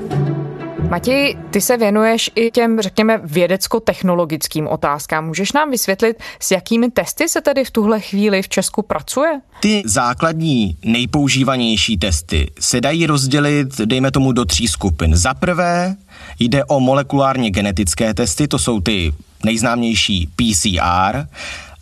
Matěj, 0.91 1.38
ty 1.50 1.62
se 1.62 1.77
věnuješ 1.77 2.31
i 2.36 2.51
těm, 2.51 2.81
řekněme, 2.81 3.21
vědecko-technologickým 3.24 4.67
otázkám. 4.67 5.25
Můžeš 5.25 5.51
nám 5.51 5.71
vysvětlit, 5.71 6.17
s 6.39 6.51
jakými 6.51 6.91
testy 6.91 7.29
se 7.29 7.41
tedy 7.41 7.65
v 7.65 7.71
tuhle 7.71 8.00
chvíli 8.00 8.41
v 8.41 8.50
Česku 8.50 8.81
pracuje? 8.81 9.41
Ty 9.60 9.83
základní, 9.86 10.77
nejpoužívanější 10.86 11.98
testy 11.98 12.51
se 12.60 12.81
dají 12.81 13.05
rozdělit, 13.05 13.77
dejme 13.77 14.12
tomu, 14.12 14.31
do 14.31 14.45
tří 14.45 14.67
skupin. 14.67 15.15
Za 15.15 15.33
prvé 15.33 15.95
jde 16.39 16.65
o 16.65 16.79
molekulárně 16.79 17.50
genetické 17.50 18.13
testy, 18.13 18.48
to 18.48 18.60
jsou 18.60 18.81
ty 18.81 19.13
nejznámější 19.45 20.29
PCR. 20.36 21.25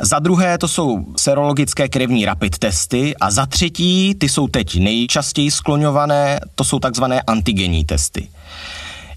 Za 0.02 0.20
druhé 0.20 0.58
to 0.58 0.68
jsou 0.68 1.06
serologické 1.18 1.90
krevní 1.90 2.26
rapid 2.26 2.58
testy 2.58 3.16
a 3.18 3.32
za 3.32 3.46
třetí, 3.46 4.16
ty 4.16 4.30
jsou 4.30 4.48
teď 4.48 4.80
nejčastěji 4.80 5.52
skloňované, 5.52 6.40
to 6.56 6.64
jsou 6.64 6.80
takzvané 6.80 7.22
antigenní 7.22 7.86
testy. 7.86 8.30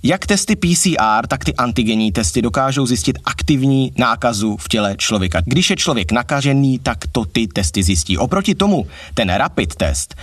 Jak 0.05 0.27
testy 0.27 0.57
PCR, 0.57 1.27
tak 1.29 1.45
ty 1.45 1.55
antigenní 1.55 2.13
testy 2.13 2.43
dokážou 2.43 2.87
zjistit 2.87 3.19
aktivní 3.25 3.93
nákazu 3.99 4.57
v 4.57 4.69
těle 4.69 4.95
člověka. 4.99 5.41
Když 5.45 5.71
je 5.71 5.77
člověk 5.77 6.13
nakažený, 6.13 6.79
tak 6.79 6.99
to 7.13 7.25
ty 7.25 7.47
testy 7.47 7.83
zjistí. 7.83 8.19
Oproti 8.19 8.55
tomu 8.55 8.87
ten 9.15 9.35
rapid 9.35 9.75
test, 9.75 10.15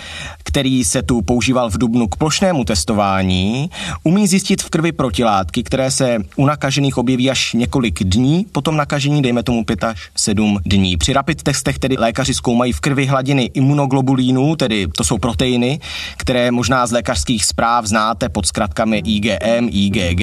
který 0.44 0.84
se 0.84 1.02
tu 1.02 1.22
používal 1.22 1.70
v 1.70 1.78
Dubnu 1.78 2.08
k 2.08 2.16
plošnému 2.16 2.64
testování, 2.64 3.70
umí 4.04 4.28
zjistit 4.28 4.62
v 4.62 4.70
krvi 4.70 4.92
protilátky, 4.92 5.64
které 5.64 5.92
se 5.92 6.18
u 6.36 6.46
nakažených 6.46 6.98
objeví 6.98 7.30
až 7.30 7.54
několik 7.54 8.04
dní 8.04 8.46
po 8.52 8.62
tom 8.62 8.78
nakažení, 8.78 9.22
dejme 9.22 9.44
tomu 9.44 9.66
5 9.66 9.84
až 9.84 10.10
7 10.16 10.60
dní. 10.66 10.98
Při 10.98 11.14
rapid 11.14 11.44
testech 11.44 11.80
tedy 11.80 11.96
lékaři 11.98 12.34
zkoumají 12.34 12.74
v 12.74 12.80
krvi 12.80 13.06
hladiny 13.06 13.44
imunoglobulínů, 13.54 14.56
tedy 14.56 14.88
to 14.88 15.04
jsou 15.04 15.18
proteiny, 15.18 15.80
které 16.18 16.52
možná 16.52 16.88
z 16.88 16.92
lékařských 16.92 17.46
zpráv 17.46 17.86
znáte 17.86 18.30
pod 18.30 18.46
zkratkami 18.46 18.98
IgM, 19.06 19.69
IgG. 19.70 20.22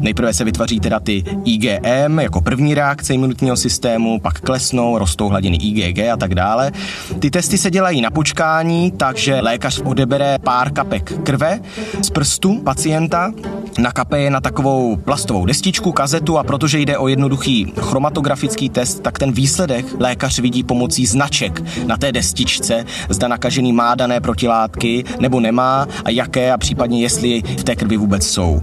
Nejprve 0.00 0.34
se 0.34 0.44
vytvoří 0.44 0.80
teda 0.80 1.00
ty 1.00 1.24
IgM 1.44 2.18
jako 2.18 2.40
první 2.40 2.74
reakce 2.74 3.14
imunitního 3.14 3.56
systému, 3.56 4.20
pak 4.20 4.40
klesnou, 4.40 4.98
rostou 4.98 5.28
hladiny 5.28 5.56
IgG 5.56 5.98
a 5.98 6.16
tak 6.16 6.34
dále. 6.34 6.72
Ty 7.18 7.30
testy 7.30 7.58
se 7.58 7.70
dělají 7.70 8.00
na 8.00 8.10
počkání, 8.10 8.90
takže 8.90 9.40
lékař 9.40 9.80
odebere 9.84 10.38
pár 10.38 10.72
kapek 10.72 11.12
krve 11.22 11.60
z 12.02 12.10
prstu 12.10 12.60
pacienta, 12.64 13.32
nakape 13.78 14.20
je 14.20 14.30
na 14.30 14.40
takovou 14.40 14.96
plastovou 14.96 15.46
destičku, 15.46 15.92
kazetu 15.92 16.38
a 16.38 16.44
protože 16.44 16.78
jde 16.78 16.98
o 16.98 17.08
jednoduchý 17.08 17.72
chromatografický 17.80 18.68
test, 18.68 19.02
tak 19.02 19.18
ten 19.18 19.32
výsledek 19.32 19.86
lékař 19.98 20.38
vidí 20.38 20.62
pomocí 20.62 21.06
značek 21.06 21.62
na 21.86 21.96
té 21.96 22.12
destičce, 22.12 22.84
zda 23.08 23.28
nakažený 23.28 23.72
má 23.72 23.94
dané 23.94 24.20
protilátky 24.20 25.04
nebo 25.20 25.40
nemá 25.40 25.86
a 26.04 26.10
jaké 26.10 26.52
a 26.52 26.58
případně 26.58 27.02
jestli 27.02 27.42
v 27.42 27.64
té 27.64 27.76
krvi 27.76 27.96
vůbec 27.96 28.26
jsou. 28.26 28.60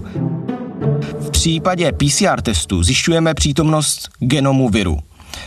V 1.20 1.30
případě 1.30 1.92
PCR 1.92 2.40
testu 2.42 2.82
zjišťujeme 2.82 3.34
přítomnost 3.34 4.08
genomu 4.18 4.68
viru. 4.68 4.98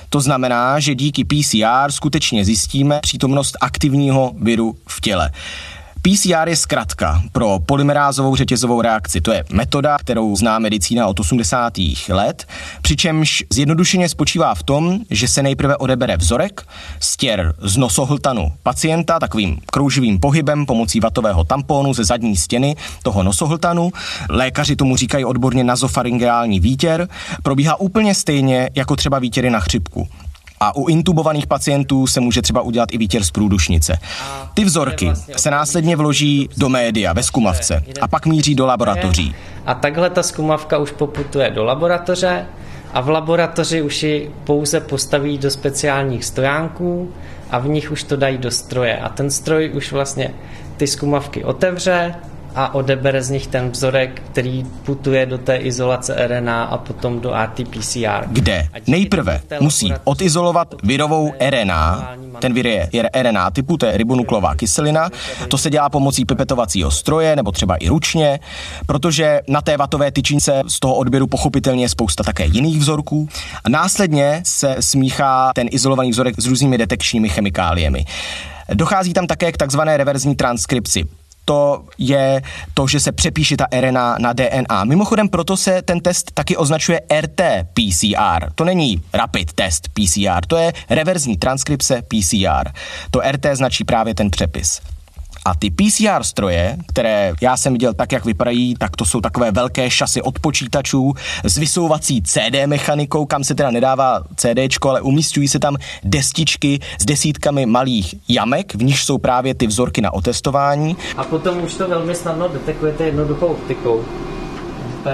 To 0.09 0.21
znamená, 0.21 0.79
že 0.79 0.95
díky 0.95 1.25
PCR 1.25 1.91
skutečně 1.91 2.45
zjistíme 2.45 2.99
přítomnost 3.01 3.57
aktivního 3.61 4.33
viru 4.41 4.75
v 4.87 5.01
těle. 5.01 5.31
PCR 6.01 6.49
je 6.49 6.55
zkratka 6.55 7.21
pro 7.31 7.59
polymerázovou 7.65 8.35
řetězovou 8.35 8.81
reakci. 8.81 9.21
To 9.21 9.31
je 9.31 9.43
metoda, 9.51 9.97
kterou 9.97 10.35
zná 10.35 10.59
medicína 10.59 11.07
od 11.07 11.19
80. 11.19 11.73
let, 12.09 12.47
přičemž 12.81 13.43
zjednodušeně 13.49 14.09
spočívá 14.09 14.55
v 14.55 14.63
tom, 14.63 14.99
že 15.09 15.27
se 15.27 15.43
nejprve 15.43 15.77
odebere 15.77 16.17
vzorek, 16.17 16.67
stěr 16.99 17.53
z 17.61 17.77
nosohltanu 17.77 18.51
pacienta 18.63 19.19
takovým 19.19 19.59
krouživým 19.65 20.19
pohybem 20.19 20.65
pomocí 20.65 20.99
vatového 20.99 21.43
tamponu 21.43 21.93
ze 21.93 22.03
zadní 22.03 22.35
stěny 22.35 22.75
toho 23.03 23.23
nosohltanu. 23.23 23.91
Lékaři 24.29 24.75
tomu 24.75 24.95
říkají 24.95 25.25
odborně 25.25 25.63
nazofaringeální 25.63 26.59
výtěr. 26.59 27.07
Probíhá 27.43 27.79
úplně 27.79 28.15
stejně 28.15 28.69
jako 28.75 28.95
třeba 28.95 29.19
výtěry 29.19 29.49
na 29.49 29.59
chřipku. 29.59 30.07
A 30.59 30.75
u 30.75 30.87
intubovaných 30.87 31.47
pacientů 31.47 32.07
se 32.07 32.19
může 32.19 32.41
třeba 32.41 32.61
udělat 32.61 32.89
i 32.91 32.97
výtěr 32.97 33.23
z 33.23 33.31
průdušnice. 33.31 33.97
Ty 34.53 34.65
vzorky 34.65 35.05
vlastně 35.05 35.33
se 35.37 35.51
následně 35.51 35.95
vloží 35.95 36.49
do 36.57 36.69
média 36.69 37.13
ve 37.13 37.23
skumavce 37.23 37.83
a 38.01 38.07
pak 38.07 38.25
míří 38.25 38.55
do 38.55 38.65
laboratoří. 38.65 39.35
A 39.65 39.73
takhle 39.73 40.09
ta 40.09 40.23
skumavka 40.23 40.77
už 40.77 40.91
poputuje 40.91 41.49
do 41.49 41.63
laboratoře 41.63 42.45
a 42.93 43.01
v 43.01 43.09
laboratoři 43.09 43.81
už 43.81 44.03
ji 44.03 44.31
pouze 44.43 44.79
postaví 44.79 45.37
do 45.37 45.51
speciálních 45.51 46.25
stojánků 46.25 47.11
a 47.51 47.59
v 47.59 47.67
nich 47.67 47.91
už 47.91 48.03
to 48.03 48.15
dají 48.15 48.37
do 48.37 48.51
stroje. 48.51 48.97
A 48.97 49.09
ten 49.09 49.31
stroj 49.31 49.71
už 49.73 49.91
vlastně 49.91 50.33
ty 50.77 50.87
skumavky 50.87 51.43
otevře, 51.43 52.15
a 52.59 52.73
odebere 52.73 53.23
z 53.23 53.29
nich 53.29 53.47
ten 53.47 53.69
vzorek, 53.69 54.21
který 54.31 54.63
putuje 54.63 55.25
do 55.25 55.37
té 55.37 55.55
izolace 55.55 56.27
RNA 56.27 56.63
a 56.63 56.77
potom 56.77 57.19
do 57.19 57.31
RT-PCR. 57.31 58.23
Kde 58.27 58.67
nejprve 58.87 59.41
musí 59.59 59.93
odizolovat 60.03 60.75
virovou 60.83 61.33
RNA, 61.49 62.15
ten 62.39 62.53
vir 62.53 62.67
je, 62.67 62.89
RNA 63.21 63.51
typu, 63.51 63.77
to 63.77 63.85
je 63.85 63.97
ribonuklová 63.97 64.55
kyselina, 64.55 65.09
to 65.47 65.57
se 65.57 65.69
dělá 65.69 65.89
pomocí 65.89 66.25
pipetovacího 66.25 66.91
stroje 66.91 67.35
nebo 67.35 67.51
třeba 67.51 67.75
i 67.75 67.87
ručně, 67.87 68.39
protože 68.85 69.41
na 69.47 69.61
té 69.61 69.77
vatové 69.77 70.11
tyčince 70.11 70.61
z 70.67 70.79
toho 70.79 70.95
odběru 70.95 71.27
pochopitelně 71.27 71.83
je 71.83 71.89
spousta 71.89 72.23
také 72.23 72.45
jiných 72.45 72.79
vzorků. 72.79 73.29
A 73.63 73.69
následně 73.69 74.41
se 74.45 74.75
smíchá 74.79 75.51
ten 75.55 75.67
izolovaný 75.71 76.11
vzorek 76.11 76.35
s 76.37 76.45
různými 76.45 76.77
detekčními 76.77 77.29
chemikáliemi. 77.29 78.05
Dochází 78.73 79.13
tam 79.13 79.27
také 79.27 79.51
k 79.51 79.57
takzvané 79.57 79.97
reverzní 79.97 80.35
transkripci 80.35 81.05
to 81.45 81.85
je 81.97 82.41
to, 82.73 82.87
že 82.87 82.99
se 82.99 83.11
přepíše 83.11 83.57
ta 83.57 83.65
RNA 83.79 84.15
na 84.19 84.33
DNA. 84.33 84.83
Mimochodem 84.83 85.29
proto 85.29 85.57
se 85.57 85.81
ten 85.81 85.99
test 85.99 86.31
taky 86.33 86.57
označuje 86.57 87.01
RT-PCR. 87.09 88.49
To 88.55 88.65
není 88.65 89.01
rapid 89.13 89.53
test 89.53 89.89
PCR, 89.93 90.45
to 90.47 90.57
je 90.57 90.73
reverzní 90.89 91.37
transkripce 91.37 92.01
PCR. 92.01 92.69
To 93.11 93.21
RT 93.31 93.45
značí 93.53 93.83
právě 93.83 94.15
ten 94.15 94.29
přepis. 94.29 94.81
A 95.45 95.55
ty 95.55 95.69
PCR 95.69 96.23
stroje, 96.23 96.77
které 96.87 97.33
já 97.41 97.57
jsem 97.57 97.73
viděl 97.73 97.93
tak, 97.93 98.11
jak 98.11 98.25
vypadají, 98.25 98.75
tak 98.79 98.95
to 98.95 99.05
jsou 99.05 99.21
takové 99.21 99.51
velké 99.51 99.89
šasy 99.89 100.21
od 100.21 100.39
počítačů 100.39 101.13
s 101.43 101.57
vysouvací 101.57 102.21
CD 102.21 102.65
mechanikou, 102.65 103.25
kam 103.25 103.43
se 103.43 103.55
teda 103.55 103.71
nedává 103.71 104.23
CD, 104.35 104.59
ale 104.81 105.01
umístují 105.01 105.47
se 105.47 105.59
tam 105.59 105.77
destičky 106.03 106.79
s 106.99 107.05
desítkami 107.05 107.65
malých 107.65 108.15
jamek, 108.27 108.75
v 108.75 108.83
nich 108.83 108.99
jsou 108.99 109.17
právě 109.17 109.55
ty 109.55 109.67
vzorky 109.67 110.01
na 110.01 110.13
otestování. 110.13 110.97
A 111.17 111.23
potom 111.23 111.63
už 111.63 111.73
to 111.73 111.87
velmi 111.87 112.15
snadno 112.15 112.47
detekujete 112.47 113.03
jednoduchou 113.03 113.45
optikou. 113.45 114.05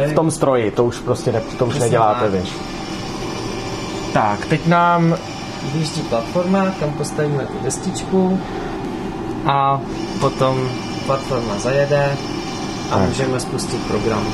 V 0.08 0.14
tom 0.14 0.32
stroji, 0.32 0.72
to 0.72 0.86
už 0.86 1.00
prostě 1.00 1.32
ne, 1.32 1.42
to 1.58 1.66
už 1.66 1.80
neděláte 1.80 2.30
vy. 2.30 2.42
Tak, 4.14 4.46
teď 4.46 4.68
nám 4.68 5.18
vyjíždí 5.74 6.02
platforma, 6.02 6.66
kam 6.80 6.94
postavíme 6.94 7.46
tu 7.46 7.64
destičku 7.64 8.40
a 9.46 9.82
potom 10.20 10.70
platforma 11.06 11.60
zajede 11.60 12.18
a 12.92 12.98
můžeme 12.98 13.40
spustit 13.40 13.88
program. 13.88 14.28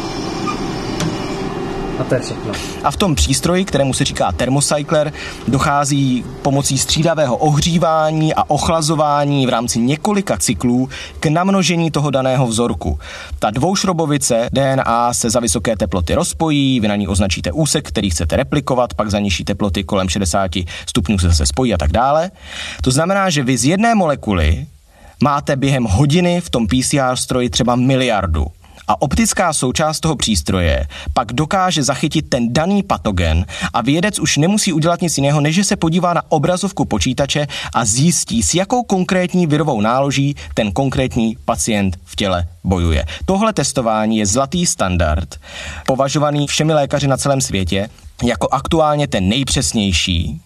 A 1.99 2.03
to 2.03 2.15
je 2.15 2.21
všechno. 2.21 2.51
A 2.83 2.91
v 2.91 2.97
tom 2.97 3.15
přístroji, 3.15 3.65
kterému 3.65 3.93
se 3.93 4.05
říká 4.05 4.31
termocycler, 4.31 5.13
dochází 5.47 6.25
pomocí 6.41 6.77
střídavého 6.77 7.37
ohřívání 7.37 8.33
a 8.33 8.49
ochlazování 8.49 9.45
v 9.45 9.49
rámci 9.49 9.79
několika 9.79 10.37
cyklů 10.37 10.89
k 11.19 11.25
namnožení 11.25 11.91
toho 11.91 12.09
daného 12.09 12.47
vzorku. 12.47 12.99
Ta 13.39 13.49
dvoušrobovice 13.49 14.49
DNA 14.53 15.13
se 15.13 15.29
za 15.29 15.39
vysoké 15.39 15.75
teploty 15.75 16.13
rozpojí, 16.13 16.79
vy 16.79 16.87
na 16.87 16.95
ní 16.95 17.07
označíte 17.07 17.51
úsek, 17.51 17.87
který 17.87 18.09
chcete 18.09 18.35
replikovat, 18.35 18.93
pak 18.93 19.11
za 19.11 19.19
nižší 19.19 19.43
teploty 19.43 19.83
kolem 19.83 20.09
60 20.09 20.51
stupňů 20.89 21.19
se 21.19 21.27
zase 21.27 21.45
spojí 21.45 21.73
a 21.73 21.77
tak 21.77 21.91
dále. 21.91 22.31
To 22.83 22.91
znamená, 22.91 23.29
že 23.29 23.43
vy 23.43 23.57
z 23.57 23.65
jedné 23.65 23.95
molekuly 23.95 24.65
máte 25.21 25.55
během 25.55 25.83
hodiny 25.83 26.41
v 26.41 26.49
tom 26.49 26.67
PCR 26.67 27.15
stroji 27.15 27.49
třeba 27.49 27.75
miliardu. 27.75 28.47
A 28.87 29.01
optická 29.01 29.53
součást 29.53 29.99
toho 29.99 30.15
přístroje 30.15 30.87
pak 31.13 31.33
dokáže 31.33 31.83
zachytit 31.83 32.29
ten 32.29 32.53
daný 32.53 32.83
patogen 32.83 33.45
a 33.73 33.81
vědec 33.81 34.19
už 34.19 34.37
nemusí 34.37 34.73
udělat 34.73 35.01
nic 35.01 35.17
jiného, 35.17 35.41
než 35.41 35.55
že 35.55 35.63
se 35.63 35.75
podívá 35.75 36.13
na 36.13 36.21
obrazovku 36.29 36.85
počítače 36.85 37.47
a 37.73 37.85
zjistí, 37.85 38.43
s 38.43 38.53
jakou 38.53 38.83
konkrétní 38.83 39.47
virovou 39.47 39.81
náloží 39.81 40.35
ten 40.53 40.71
konkrétní 40.71 41.37
pacient 41.45 41.99
v 42.05 42.15
těle 42.15 42.47
bojuje. 42.63 43.05
Tohle 43.25 43.53
testování 43.53 44.17
je 44.17 44.25
zlatý 44.25 44.65
standard, 44.65 45.35
považovaný 45.85 46.47
všemi 46.47 46.73
lékaři 46.73 47.07
na 47.07 47.17
celém 47.17 47.41
světě 47.41 47.89
jako 48.23 48.47
aktuálně 48.51 49.07
ten 49.07 49.29
nejpřesnější 49.29 50.41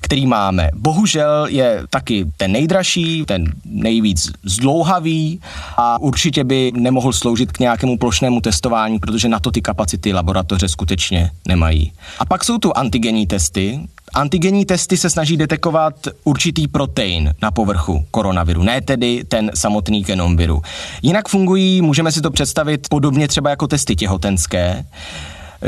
který 0.00 0.26
máme. 0.26 0.70
Bohužel 0.74 1.46
je 1.46 1.82
taky 1.90 2.26
ten 2.36 2.52
nejdražší, 2.52 3.24
ten 3.24 3.52
nejvíc 3.64 4.32
zdlouhavý 4.44 5.40
a 5.76 6.00
určitě 6.00 6.44
by 6.44 6.72
nemohl 6.74 7.12
sloužit 7.12 7.52
k 7.52 7.58
nějakému 7.58 7.98
plošnému 7.98 8.40
testování, 8.40 8.98
protože 8.98 9.28
na 9.28 9.40
to 9.40 9.50
ty 9.50 9.62
kapacity 9.62 10.12
laboratoře 10.12 10.68
skutečně 10.68 11.30
nemají. 11.48 11.92
A 12.18 12.24
pak 12.24 12.44
jsou 12.44 12.58
tu 12.58 12.76
antigenní 12.76 13.26
testy, 13.26 13.80
Antigenní 14.14 14.64
testy 14.64 14.96
se 14.96 15.10
snaží 15.10 15.36
detekovat 15.36 15.94
určitý 16.24 16.68
protein 16.68 17.34
na 17.42 17.50
povrchu 17.50 18.04
koronaviru, 18.10 18.62
ne 18.62 18.80
tedy 18.80 19.24
ten 19.28 19.50
samotný 19.54 20.02
genom 20.02 20.36
viru. 20.36 20.62
Jinak 21.02 21.28
fungují, 21.28 21.82
můžeme 21.82 22.12
si 22.12 22.20
to 22.20 22.30
představit 22.30 22.86
podobně 22.90 23.28
třeba 23.28 23.50
jako 23.50 23.66
testy 23.66 23.96
těhotenské. 23.96 24.84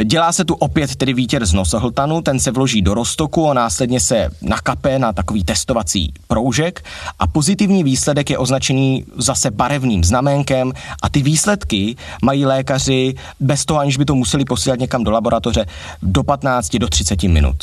Dělá 0.05 0.33
se 0.33 0.45
tu 0.45 0.55
opět 0.55 0.97
tedy 0.97 1.15
výtěr 1.15 1.47
z 1.47 1.53
nosohltanu, 1.53 2.23
ten 2.23 2.41
se 2.41 2.51
vloží 2.51 2.83
do 2.83 2.95
roztoku 2.95 3.49
a 3.49 3.55
následně 3.55 4.01
se 4.01 4.29
nakape 4.43 4.99
na 4.99 5.13
takový 5.13 5.45
testovací 5.45 6.13
proužek 6.29 6.85
a 7.19 7.27
pozitivní 7.27 7.85
výsledek 7.85 8.31
je 8.31 8.39
označený 8.39 9.05
zase 9.17 9.51
barevným 9.51 10.05
znaménkem 10.05 10.73
a 11.03 11.09
ty 11.09 11.23
výsledky 11.23 11.97
mají 12.23 12.47
lékaři 12.47 13.15
bez 13.41 13.65
toho, 13.65 13.81
aniž 13.81 13.97
by 13.97 14.05
to 14.05 14.15
museli 14.15 14.45
posílat 14.45 14.79
někam 14.79 15.05
do 15.05 15.11
laboratoře, 15.11 15.67
do 16.03 16.23
15 16.23 16.77
do 16.77 16.89
30 16.89 17.23
minut. 17.23 17.57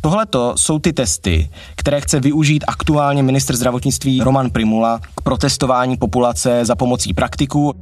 Tohle 0.00 0.26
jsou 0.56 0.78
ty 0.78 0.92
testy, 0.92 1.50
které 1.76 2.00
chce 2.00 2.20
využít 2.20 2.64
aktuálně 2.68 3.22
ministr 3.22 3.56
zdravotnictví 3.56 4.20
Roman 4.20 4.50
Primula 4.50 5.00
k 5.14 5.20
protestování 5.20 5.96
populace 5.96 6.64
za 6.64 6.76
pomocí 6.76 7.14
praktiků. 7.14 7.74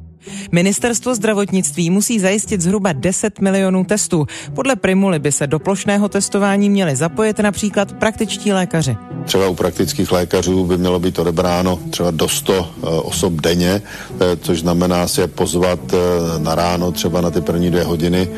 Ministerstvo 0.53 1.15
zdravotnictví 1.15 1.91
musí 1.91 2.21
zajistit 2.21 2.61
zhruba 2.61 2.93
10 2.93 3.41
milionů 3.41 3.85
testů. 3.85 4.27
Podle 4.55 4.77
Primuly 4.77 5.19
by 5.19 5.33
se 5.33 5.47
do 5.47 5.59
plošného 5.59 6.09
testování 6.09 6.71
měli 6.71 6.97
zapojit 6.97 7.39
například 7.39 7.93
praktičtí 7.93 8.53
lékaři. 8.53 8.97
Třeba 9.25 9.49
u 9.49 9.55
praktických 9.55 10.13
lékařů 10.13 10.65
by 10.65 10.79
mělo 10.79 11.01
být 11.01 11.19
odebráno 11.19 11.79
třeba 11.91 12.11
do 12.11 12.29
100 12.29 12.53
eh, 12.55 12.87
osob 12.87 13.33
denně, 13.33 13.83
eh, 13.83 14.37
což 14.37 14.61
znamená 14.61 15.09
si 15.09 15.21
je 15.21 15.29
pozvat 15.29 15.81
eh, 15.93 15.97
na 16.39 16.55
ráno 16.55 16.93
třeba 16.93 17.21
na 17.21 17.31
ty 17.31 17.41
první 17.41 17.71
dvě 17.71 17.85
hodiny, 17.85 18.29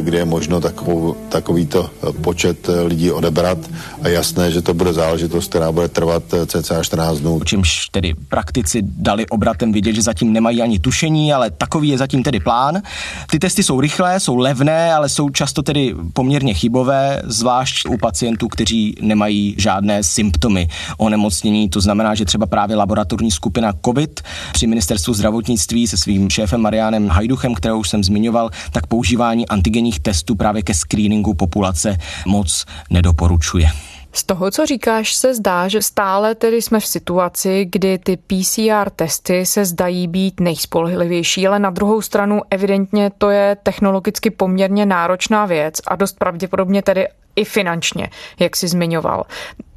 kde 0.00 0.18
je 0.18 0.24
možno 0.24 0.60
takovou, 0.60 1.16
takovýto 1.28 1.90
počet 2.20 2.70
lidí 2.86 3.10
odebrat 3.10 3.58
a 4.02 4.08
jasné, 4.08 4.50
že 4.50 4.62
to 4.62 4.74
bude 4.74 4.92
záležitost, 4.92 5.48
která 5.48 5.72
bude 5.72 5.88
trvat 5.88 6.22
cca 6.46 6.82
14 6.82 7.18
dnů. 7.18 7.40
Čímž 7.44 7.88
tedy 7.88 8.14
praktici 8.28 8.82
dali 8.82 9.26
obratem 9.26 9.72
vidět, 9.72 9.94
že 9.94 10.02
zatím 10.02 10.32
nemají 10.32 10.62
ani 10.62 10.78
tušení, 10.78 11.13
ale 11.32 11.50
takový 11.50 11.88
je 11.88 11.98
zatím 11.98 12.22
tedy 12.22 12.40
plán. 12.40 12.82
Ty 13.30 13.38
testy 13.38 13.62
jsou 13.62 13.80
rychlé, 13.80 14.20
jsou 14.20 14.36
levné, 14.36 14.94
ale 14.94 15.08
jsou 15.08 15.30
často 15.30 15.62
tedy 15.62 15.94
poměrně 16.12 16.54
chybové, 16.54 17.22
zvlášť 17.24 17.88
u 17.88 17.98
pacientů, 17.98 18.48
kteří 18.48 18.94
nemají 19.00 19.54
žádné 19.58 20.02
symptomy 20.02 20.68
onemocnění. 20.98 21.68
To 21.68 21.80
znamená, 21.80 22.14
že 22.14 22.24
třeba 22.24 22.46
právě 22.46 22.76
laboratorní 22.76 23.30
skupina 23.30 23.72
COVID 23.84 24.20
při 24.52 24.66
ministerstvu 24.66 25.14
zdravotnictví 25.14 25.86
se 25.86 25.96
svým 25.96 26.30
šéfem 26.30 26.60
Marianem 26.60 27.08
Hajduchem, 27.08 27.54
kterou 27.54 27.80
už 27.80 27.88
jsem 27.88 28.04
zmiňoval, 28.04 28.50
tak 28.72 28.86
používání 28.86 29.48
antigenních 29.48 30.00
testů 30.00 30.34
právě 30.34 30.62
ke 30.62 30.74
screeningu 30.74 31.34
populace 31.34 31.98
moc 32.26 32.64
nedoporučuje. 32.90 33.93
Z 34.16 34.24
toho, 34.24 34.50
co 34.50 34.66
říkáš, 34.66 35.14
se 35.14 35.34
zdá, 35.34 35.68
že 35.68 35.82
stále 35.82 36.34
tedy 36.34 36.62
jsme 36.62 36.80
v 36.80 36.86
situaci, 36.86 37.64
kdy 37.64 37.98
ty 37.98 38.16
PCR 38.16 38.90
testy 38.96 39.46
se 39.46 39.64
zdají 39.64 40.08
být 40.08 40.40
nejspolehlivější, 40.40 41.46
ale 41.46 41.58
na 41.58 41.70
druhou 41.70 42.02
stranu 42.02 42.40
evidentně 42.50 43.10
to 43.18 43.30
je 43.30 43.56
technologicky 43.62 44.30
poměrně 44.30 44.86
náročná 44.86 45.46
věc 45.46 45.80
a 45.86 45.96
dost 45.96 46.18
pravděpodobně 46.18 46.82
tedy 46.82 47.08
i 47.36 47.44
finančně, 47.44 48.10
jak 48.40 48.56
jsi 48.56 48.68
zmiňoval. 48.68 49.24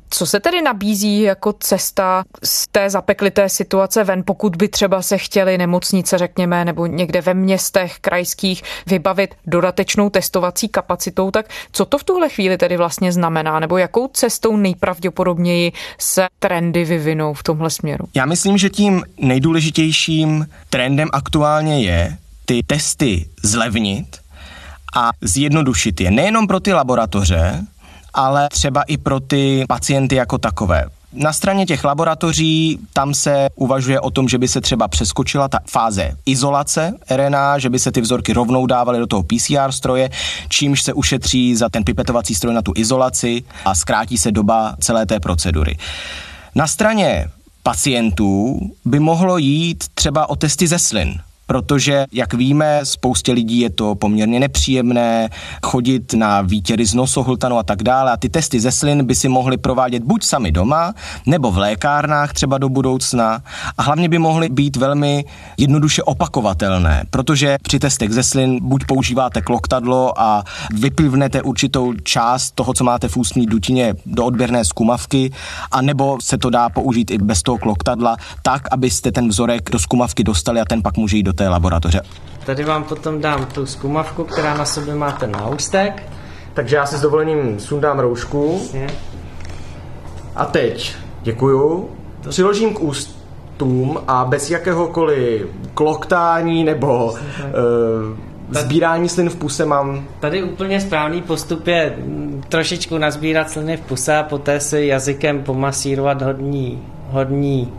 Co 0.09 0.25
se 0.25 0.39
tedy 0.39 0.61
nabízí 0.61 1.21
jako 1.21 1.53
cesta 1.59 2.23
z 2.43 2.67
té 2.71 2.89
zapeklité 2.89 3.49
situace 3.49 4.03
ven, 4.03 4.23
pokud 4.25 4.55
by 4.55 4.67
třeba 4.67 5.01
se 5.01 5.17
chtěli 5.17 5.57
nemocnice, 5.57 6.17
řekněme, 6.17 6.65
nebo 6.65 6.85
někde 6.85 7.21
ve 7.21 7.33
městech 7.33 7.99
krajských 8.01 8.63
vybavit 8.87 9.35
dodatečnou 9.47 10.09
testovací 10.09 10.67
kapacitou, 10.67 11.31
tak 11.31 11.49
co 11.71 11.85
to 11.85 11.97
v 11.97 12.03
tuhle 12.03 12.29
chvíli 12.29 12.57
tedy 12.57 12.77
vlastně 12.77 13.11
znamená, 13.11 13.59
nebo 13.59 13.77
jakou 13.77 14.07
cestou 14.07 14.57
nejpravděpodobněji 14.57 15.71
se 15.97 16.27
trendy 16.39 16.85
vyvinou 16.85 17.33
v 17.33 17.43
tomhle 17.43 17.69
směru? 17.69 18.05
Já 18.13 18.25
myslím, 18.25 18.57
že 18.57 18.69
tím 18.69 19.03
nejdůležitějším 19.17 20.47
trendem 20.69 21.09
aktuálně 21.13 21.81
je 21.81 22.17
ty 22.45 22.63
testy 22.63 23.29
zlevnit 23.43 24.17
a 24.95 25.09
zjednodušit 25.21 26.01
je 26.01 26.11
nejenom 26.11 26.47
pro 26.47 26.59
ty 26.59 26.73
laboratoře, 26.73 27.65
ale 28.17 28.49
třeba 28.49 28.81
i 28.81 28.97
pro 28.97 29.19
ty 29.19 29.65
pacienty 29.67 30.15
jako 30.15 30.37
takové. 30.37 30.85
Na 31.13 31.33
straně 31.33 31.65
těch 31.65 31.83
laboratoří 31.83 32.79
tam 32.93 33.13
se 33.13 33.49
uvažuje 33.55 33.99
o 33.99 34.11
tom, 34.11 34.29
že 34.29 34.37
by 34.37 34.47
se 34.47 34.61
třeba 34.61 34.87
přeskočila 34.87 35.47
ta 35.47 35.59
fáze 35.69 36.11
izolace 36.25 36.93
RNA, 37.15 37.59
že 37.59 37.69
by 37.69 37.79
se 37.79 37.91
ty 37.91 38.01
vzorky 38.01 38.33
rovnou 38.33 38.65
dávaly 38.65 38.99
do 38.99 39.07
toho 39.07 39.23
PCR 39.23 39.71
stroje, 39.71 40.09
čímž 40.49 40.81
se 40.81 40.93
ušetří 40.93 41.55
za 41.55 41.69
ten 41.69 41.83
pipetovací 41.83 42.35
stroj 42.35 42.53
na 42.53 42.61
tu 42.61 42.73
izolaci 42.75 43.43
a 43.65 43.75
zkrátí 43.75 44.17
se 44.17 44.31
doba 44.31 44.75
celé 44.79 45.05
té 45.05 45.19
procedury. 45.19 45.77
Na 46.55 46.67
straně 46.67 47.27
pacientů 47.63 48.59
by 48.85 48.99
mohlo 48.99 49.37
jít 49.37 49.83
třeba 49.93 50.29
o 50.29 50.35
testy 50.35 50.67
ze 50.67 50.79
slin 50.79 51.19
protože, 51.47 52.05
jak 52.11 52.33
víme, 52.33 52.79
spoustě 52.83 53.31
lidí 53.31 53.59
je 53.59 53.69
to 53.69 53.95
poměrně 53.95 54.39
nepříjemné 54.39 55.29
chodit 55.63 56.13
na 56.13 56.41
výtěry 56.41 56.85
z 56.85 56.93
nosohltanu 56.93 57.57
a 57.57 57.63
tak 57.63 57.83
dále. 57.83 58.11
A 58.11 58.17
ty 58.17 58.29
testy 58.29 58.59
ze 58.59 58.71
slin 58.71 59.05
by 59.05 59.15
si 59.15 59.29
mohli 59.29 59.57
provádět 59.57 60.03
buď 60.03 60.23
sami 60.23 60.51
doma, 60.51 60.93
nebo 61.25 61.51
v 61.51 61.57
lékárnách 61.57 62.33
třeba 62.33 62.57
do 62.57 62.69
budoucna. 62.69 63.41
A 63.77 63.83
hlavně 63.83 64.09
by 64.09 64.17
mohly 64.17 64.49
být 64.49 64.75
velmi 64.75 65.25
jednoduše 65.57 66.03
opakovatelné, 66.03 67.03
protože 67.09 67.57
při 67.61 67.79
testech 67.79 68.11
ze 68.11 68.23
slin 68.23 68.59
buď 68.61 68.85
používáte 68.85 69.41
kloktadlo 69.41 70.21
a 70.21 70.43
vyplivnete 70.73 71.41
určitou 71.41 71.93
část 72.03 72.51
toho, 72.51 72.73
co 72.73 72.83
máte 72.83 73.07
v 73.07 73.17
ústní 73.17 73.45
dutině 73.45 73.93
do 74.05 74.25
odběrné 74.25 74.65
zkumavky, 74.65 75.31
a 75.71 75.81
nebo 75.81 76.17
se 76.21 76.37
to 76.37 76.49
dá 76.49 76.69
použít 76.69 77.11
i 77.11 77.17
bez 77.17 77.43
toho 77.43 77.57
kloktadla, 77.57 78.17
tak, 78.41 78.67
abyste 78.71 79.11
ten 79.11 79.27
vzorek 79.27 79.69
do 79.71 79.79
zkumavky 79.79 80.23
dostali 80.23 80.61
a 80.61 80.65
ten 80.65 80.81
pak 80.81 80.97
může 80.97 81.17
jít 81.17 81.23
do 81.23 81.33
té 81.37 81.49
laboratoře. 81.49 82.01
Tady 82.45 82.63
vám 82.63 82.83
potom 82.83 83.21
dám 83.21 83.45
tu 83.45 83.65
zkumavku, 83.65 84.23
která 84.23 84.53
na 84.57 84.65
sobě 84.65 84.95
má 84.95 85.11
ten 85.11 85.31
náustek. 85.31 86.03
Takže 86.53 86.75
já 86.75 86.85
si 86.85 86.97
s 86.97 87.01
dovolením 87.01 87.59
sundám 87.59 87.99
roušku. 87.99 88.61
A 90.35 90.45
teď, 90.45 90.95
děkuju, 91.21 91.89
přiložím 92.29 92.73
k 92.73 92.79
ústům 92.79 93.99
a 94.07 94.25
bez 94.25 94.49
jakéhokoliv 94.49 95.47
kloktání 95.73 96.63
nebo 96.63 97.05
uh, 97.05 97.17
sbírání 98.61 99.09
slin 99.09 99.29
v 99.29 99.35
puse 99.35 99.65
mám... 99.65 100.05
Tady 100.19 100.43
úplně 100.43 100.81
správný 100.81 101.21
postup 101.21 101.67
je 101.67 101.93
mm, 101.97 102.43
trošičku 102.49 102.97
nazbírat 102.97 103.49
sliny 103.49 103.77
v 103.77 103.81
puse 103.81 104.17
a 104.17 104.23
poté 104.23 104.59
si 104.59 104.85
jazykem 104.85 105.43
pomasírovat 105.43 106.21
hodní, 106.21 106.83
hodní 107.09 107.73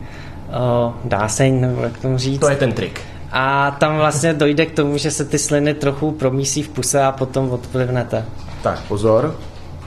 o, 0.60 0.94
dáseň, 1.04 1.60
nebo 1.60 1.82
jak 1.82 1.98
tomu 1.98 2.18
říct. 2.18 2.40
To 2.40 2.48
je 2.48 2.56
ten 2.56 2.72
trik 2.72 3.00
a 3.32 3.70
tam 3.70 3.96
vlastně 3.96 4.34
dojde 4.34 4.66
k 4.66 4.72
tomu, 4.72 4.98
že 4.98 5.10
se 5.10 5.24
ty 5.24 5.38
sliny 5.38 5.74
trochu 5.74 6.10
promísí 6.10 6.62
v 6.62 6.68
puse 6.68 7.04
a 7.04 7.12
potom 7.12 7.50
odplivnete. 7.50 8.24
Tak, 8.62 8.82
pozor. 8.88 9.36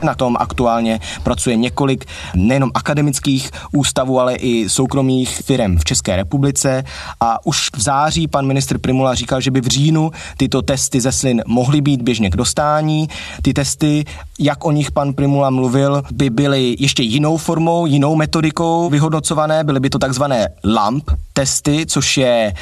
Na 0.02 0.14
tom 0.14 0.36
aktuálně 0.40 1.00
pracuje 1.22 1.56
několik 1.56 2.04
nejenom 2.34 2.70
akademických 2.74 3.50
ústavů, 3.72 4.20
ale 4.20 4.34
i 4.34 4.68
soukromých 4.68 5.38
firm 5.38 5.78
v 5.78 5.84
České 5.84 6.16
republice 6.16 6.84
a 7.20 7.46
už 7.46 7.70
v 7.76 7.80
září 7.80 8.28
pan 8.28 8.46
ministr 8.46 8.78
Primula 8.78 9.14
říkal, 9.14 9.40
že 9.40 9.50
by 9.50 9.60
v 9.60 9.66
říjnu 9.66 10.10
tyto 10.36 10.62
testy 10.62 11.00
ze 11.00 11.12
slin 11.12 11.42
mohly 11.46 11.80
být 11.80 12.02
běžně 12.02 12.30
k 12.30 12.36
dostání. 12.36 13.08
Ty 13.42 13.52
testy, 13.54 14.04
jak 14.38 14.64
o 14.64 14.70
nich 14.70 14.90
pan 14.90 15.12
Primula 15.12 15.50
mluvil, 15.50 16.02
by 16.12 16.30
byly 16.30 16.76
ještě 16.78 17.02
jinou 17.02 17.36
formou, 17.36 17.86
jinou 17.86 18.14
metodikou 18.14 18.90
vyhodnocované, 18.90 19.64
byly 19.64 19.80
by 19.80 19.90
to 19.90 19.98
takzvané 19.98 20.48
LAMP 20.64 21.10
testy, 21.32 21.86
což 21.86 22.16
je 22.16 22.54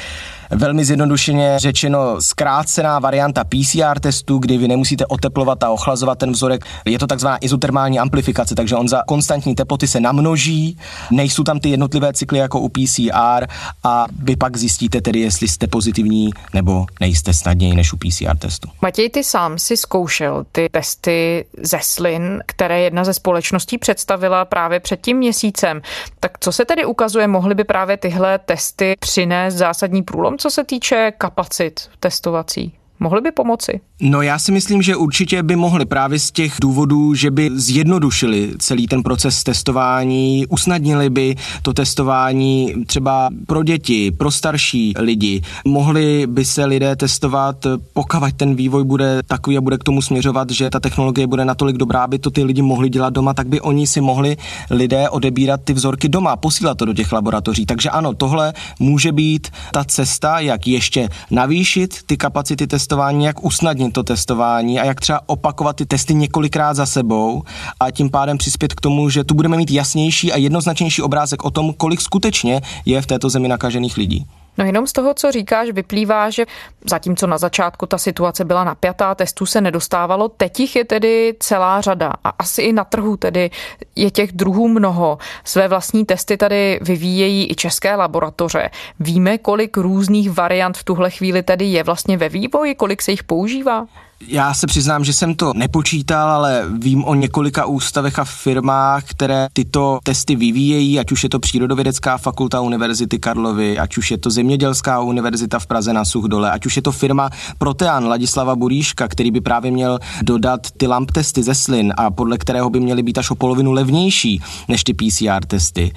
velmi 0.51 0.85
zjednodušeně 0.85 1.53
řečeno 1.57 2.21
zkrácená 2.21 2.99
varianta 2.99 3.43
PCR 3.43 3.99
testu, 3.99 4.37
kdy 4.37 4.57
vy 4.57 4.67
nemusíte 4.67 5.05
oteplovat 5.05 5.63
a 5.63 5.69
ochlazovat 5.69 6.17
ten 6.17 6.31
vzorek. 6.31 6.65
Je 6.85 6.99
to 6.99 7.07
takzvaná 7.07 7.37
izotermální 7.41 7.99
amplifikace, 7.99 8.55
takže 8.55 8.75
on 8.75 8.87
za 8.87 9.03
konstantní 9.07 9.55
teploty 9.55 9.87
se 9.87 9.99
namnoží, 9.99 10.77
nejsou 11.11 11.43
tam 11.43 11.59
ty 11.59 11.69
jednotlivé 11.69 12.13
cykly 12.13 12.39
jako 12.39 12.59
u 12.59 12.69
PCR 12.69 13.47
a 13.83 14.05
vy 14.23 14.35
pak 14.35 14.57
zjistíte 14.57 15.01
tedy, 15.01 15.19
jestli 15.19 15.47
jste 15.47 15.67
pozitivní 15.67 16.29
nebo 16.53 16.85
nejste 16.99 17.33
snadněji 17.33 17.75
než 17.75 17.93
u 17.93 17.97
PCR 17.97 18.37
testu. 18.37 18.69
Matěj, 18.81 19.09
ty 19.09 19.23
sám 19.23 19.59
si 19.59 19.77
zkoušel 19.77 20.45
ty 20.51 20.69
testy 20.71 21.45
ze 21.61 21.77
slin, 21.81 22.43
které 22.45 22.81
jedna 22.81 23.03
ze 23.03 23.13
společností 23.13 23.77
představila 23.77 24.45
právě 24.45 24.79
před 24.79 25.01
tím 25.01 25.17
měsícem. 25.17 25.81
Tak 26.19 26.31
co 26.39 26.51
se 26.51 26.65
tedy 26.65 26.85
ukazuje, 26.85 27.27
mohly 27.27 27.55
by 27.55 27.63
právě 27.63 27.97
tyhle 27.97 28.39
testy 28.39 28.60
přinést 28.99 29.55
zásadní 29.55 30.03
průlom? 30.03 30.37
co 30.37 30.49
se 30.49 30.63
týče 30.63 31.13
kapacit 31.17 31.89
testovací? 31.99 32.80
Mohly 33.03 33.21
by 33.21 33.31
pomoci? 33.31 33.79
No 34.01 34.21
já 34.21 34.39
si 34.39 34.51
myslím, 34.51 34.81
že 34.81 34.95
určitě 34.95 35.43
by 35.43 35.55
mohli 35.55 35.85
právě 35.85 36.19
z 36.19 36.31
těch 36.31 36.53
důvodů, 36.61 37.15
že 37.15 37.31
by 37.31 37.49
zjednodušili 37.53 38.53
celý 38.59 38.87
ten 38.87 39.03
proces 39.03 39.43
testování, 39.43 40.45
usnadnili 40.47 41.09
by 41.09 41.35
to 41.61 41.73
testování 41.73 42.73
třeba 42.85 43.29
pro 43.47 43.63
děti, 43.63 44.11
pro 44.11 44.31
starší 44.31 44.93
lidi. 44.99 45.41
Mohli 45.65 46.27
by 46.27 46.45
se 46.45 46.65
lidé 46.65 46.95
testovat, 46.95 47.65
pokud 47.93 48.17
ten 48.37 48.55
vývoj 48.55 48.83
bude 48.83 49.23
takový 49.27 49.57
a 49.57 49.61
bude 49.61 49.77
k 49.77 49.83
tomu 49.83 50.01
směřovat, 50.01 50.49
že 50.49 50.69
ta 50.69 50.79
technologie 50.79 51.27
bude 51.27 51.45
natolik 51.45 51.77
dobrá, 51.77 52.03
aby 52.03 52.19
to 52.19 52.29
ty 52.29 52.43
lidi 52.43 52.61
mohli 52.61 52.89
dělat 52.89 53.13
doma, 53.13 53.33
tak 53.33 53.47
by 53.47 53.61
oni 53.61 53.87
si 53.87 54.01
mohli 54.01 54.37
lidé 54.69 55.09
odebírat 55.09 55.61
ty 55.63 55.73
vzorky 55.73 56.09
doma, 56.09 56.35
posílat 56.35 56.77
to 56.77 56.85
do 56.85 56.93
těch 56.93 57.11
laboratoří. 57.11 57.65
Takže 57.65 57.89
ano, 57.89 58.13
tohle 58.13 58.53
může 58.79 59.11
být 59.11 59.47
ta 59.71 59.83
cesta, 59.83 60.39
jak 60.39 60.67
ještě 60.67 61.09
navýšit 61.31 61.97
ty 62.05 62.17
kapacity 62.17 62.67
testování, 62.67 62.90
jak 63.19 63.43
usnadnit 63.43 63.93
to 63.93 64.03
testování 64.03 64.79
a 64.79 64.85
jak 64.85 64.99
třeba 65.01 65.21
opakovat 65.25 65.75
ty 65.75 65.85
testy 65.85 66.13
několikrát 66.13 66.73
za 66.73 66.85
sebou 66.85 67.43
a 67.79 67.91
tím 67.91 68.09
pádem 68.09 68.37
přispět 68.37 68.73
k 68.73 68.81
tomu, 68.81 69.09
že 69.09 69.23
tu 69.23 69.33
budeme 69.33 69.57
mít 69.57 69.71
jasnější 69.71 70.33
a 70.33 70.37
jednoznačnější 70.37 71.01
obrázek 71.01 71.45
o 71.45 71.51
tom, 71.51 71.73
kolik 71.73 72.01
skutečně 72.01 72.61
je 72.85 73.01
v 73.01 73.05
této 73.05 73.29
zemi 73.29 73.47
nakažených 73.47 73.97
lidí. 73.97 74.25
No 74.57 74.65
jenom 74.65 74.87
z 74.87 74.93
toho, 74.93 75.13
co 75.13 75.31
říkáš, 75.31 75.69
vyplývá, 75.69 76.29
že 76.29 76.45
zatímco 76.89 77.27
na 77.27 77.37
začátku 77.37 77.85
ta 77.85 77.97
situace 77.97 78.45
byla 78.45 78.63
napjatá, 78.63 79.15
testů 79.15 79.45
se 79.45 79.61
nedostávalo, 79.61 80.29
teď 80.29 80.59
jich 80.59 80.75
je 80.75 80.85
tedy 80.85 81.35
celá 81.39 81.81
řada 81.81 82.13
a 82.23 82.29
asi 82.29 82.61
i 82.61 82.73
na 82.73 82.83
trhu 82.83 83.17
tedy 83.17 83.51
je 83.95 84.11
těch 84.11 84.31
druhů 84.31 84.67
mnoho. 84.67 85.17
Své 85.43 85.67
vlastní 85.67 86.05
testy 86.05 86.37
tady 86.37 86.79
vyvíjejí 86.81 87.51
i 87.51 87.55
české 87.55 87.95
laboratoře. 87.95 88.69
Víme, 88.99 89.37
kolik 89.37 89.77
různých 89.77 90.31
variant 90.31 90.77
v 90.77 90.83
tuhle 90.83 91.09
chvíli 91.09 91.43
tedy 91.43 91.65
je 91.65 91.83
vlastně 91.83 92.17
ve 92.17 92.29
vývoji, 92.29 92.75
kolik 92.75 93.01
se 93.01 93.11
jich 93.11 93.23
používá? 93.23 93.87
Já 94.27 94.53
se 94.53 94.67
přiznám, 94.67 95.03
že 95.03 95.13
jsem 95.13 95.35
to 95.35 95.53
nepočítal, 95.55 96.29
ale 96.29 96.65
vím 96.79 97.05
o 97.05 97.15
několika 97.15 97.65
ústavech 97.65 98.19
a 98.19 98.23
firmách, 98.23 99.03
které 99.03 99.47
tyto 99.53 99.99
testy 100.03 100.35
vyvíjejí, 100.35 100.99
ať 100.99 101.11
už 101.11 101.23
je 101.23 101.29
to 101.29 101.39
Přírodovědecká 101.39 102.17
fakulta 102.17 102.61
Univerzity 102.61 103.19
Karlovy, 103.19 103.79
ať 103.79 103.97
už 103.97 104.11
je 104.11 104.17
to 104.17 104.29
Zemědělská 104.29 104.99
univerzita 104.99 105.59
v 105.59 105.67
Praze 105.67 105.93
na 105.93 106.05
Suchdole, 106.05 106.51
ať 106.51 106.65
už 106.65 106.75
je 106.75 106.81
to 106.81 106.91
firma 106.91 107.29
Protean 107.57 108.07
Ladislava 108.07 108.55
Buríška, 108.55 109.07
který 109.07 109.31
by 109.31 109.41
právě 109.41 109.71
měl 109.71 109.99
dodat 110.21 110.71
ty 110.77 110.87
lamp 110.87 111.11
testy 111.11 111.43
ze 111.43 111.55
slin 111.55 111.93
a 111.97 112.11
podle 112.11 112.37
kterého 112.37 112.69
by 112.69 112.79
měly 112.79 113.03
být 113.03 113.17
až 113.17 113.31
o 113.31 113.35
polovinu 113.35 113.71
levnější 113.71 114.41
než 114.67 114.83
ty 114.83 114.93
PCR 114.93 115.45
testy. 115.47 115.93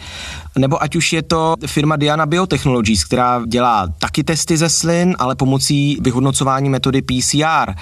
Nebo 0.59 0.83
ať 0.83 0.97
už 0.97 1.13
je 1.13 1.23
to 1.23 1.55
firma 1.67 1.97
Diana 1.97 2.27
Biotechnologies, 2.27 3.05
která 3.05 3.43
dělá 3.47 3.89
taky 3.99 4.25
testy 4.25 4.57
ze 4.57 4.69
slin, 4.69 5.17
ale 5.19 5.35
pomocí 5.35 5.99
vyhodnocování 6.01 6.69
metody 6.69 7.03
PCR. 7.03 7.75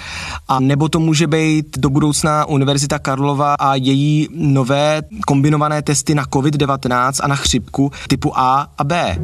A 0.47 0.59
nebo 0.59 0.89
to 0.89 0.99
může 0.99 1.27
být 1.27 1.77
do 1.77 1.89
budoucna 1.89 2.45
Univerzita 2.45 2.99
Karlova 2.99 3.55
a 3.59 3.75
její 3.75 4.27
nové 4.35 5.01
kombinované 5.27 5.81
testy 5.81 6.15
na 6.15 6.23
COVID-19 6.23 7.13
a 7.23 7.27
na 7.27 7.35
chřipku 7.35 7.91
typu 8.07 8.39
A 8.39 8.67
a 8.77 8.83
B. 8.83 9.17